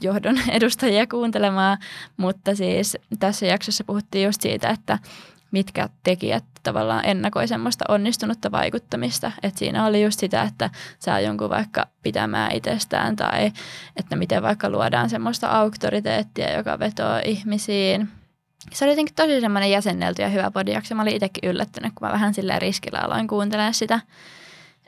johdon 0.00 0.38
edustajia 0.50 1.06
kuuntelemaan, 1.06 1.78
mutta 2.16 2.54
siis 2.54 2.96
tässä 3.18 3.46
jaksossa 3.46 3.84
puhuttiin 3.84 4.24
just 4.24 4.40
siitä, 4.40 4.68
että 4.68 4.98
mitkä 5.50 5.88
tekijät 6.02 6.44
tavallaan 6.62 7.04
ennakoi 7.04 7.48
semmoista 7.48 7.84
onnistunutta 7.88 8.50
vaikuttamista. 8.50 9.32
Että 9.42 9.58
siinä 9.58 9.86
oli 9.86 10.02
just 10.02 10.20
sitä, 10.20 10.42
että 10.42 10.70
saa 10.98 11.20
jonkun 11.20 11.50
vaikka 11.50 11.86
pitämään 12.02 12.52
itsestään 12.52 13.16
tai 13.16 13.52
että 13.96 14.16
miten 14.16 14.42
vaikka 14.42 14.70
luodaan 14.70 15.10
semmoista 15.10 15.48
auktoriteettia, 15.48 16.56
joka 16.56 16.78
vetoo 16.78 17.20
ihmisiin. 17.24 18.08
Se 18.72 18.84
oli 18.84 18.92
jotenkin 18.92 19.14
tosi 19.14 19.40
semmoinen 19.40 19.70
jäsennelty 19.70 20.22
ja 20.22 20.28
hyvä 20.28 20.50
podijakso. 20.50 20.94
Mä 20.94 21.02
olin 21.02 21.14
itsekin 21.14 21.50
yllättynyt, 21.50 21.92
kun 21.94 22.08
mä 22.08 22.12
vähän 22.12 22.34
silleen 22.34 22.62
riskillä 22.62 22.98
aloin 22.98 23.28
kuuntelemaan 23.28 23.74
sitä. 23.74 24.00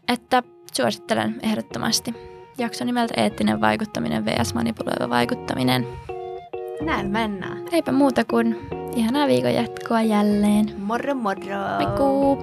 Että 0.08 0.42
suosittelen 0.76 1.40
ehdottomasti. 1.42 2.14
Jakso 2.58 2.84
nimeltä 2.84 3.14
Eettinen 3.16 3.60
vaikuttaminen 3.60 4.24
vs. 4.24 4.54
manipuloiva 4.54 5.10
vaikuttaminen. 5.10 5.86
Näin 6.84 7.10
mennään. 7.10 7.58
Eipä 7.72 7.92
muuta 7.92 8.24
kuin 8.24 8.56
ihanaa 8.96 9.26
viikon 9.26 9.54
jatkoa 9.54 10.02
jälleen. 10.02 10.72
Moro 10.78 11.14
moro! 11.14 11.58
Moikkuu! 11.80 12.38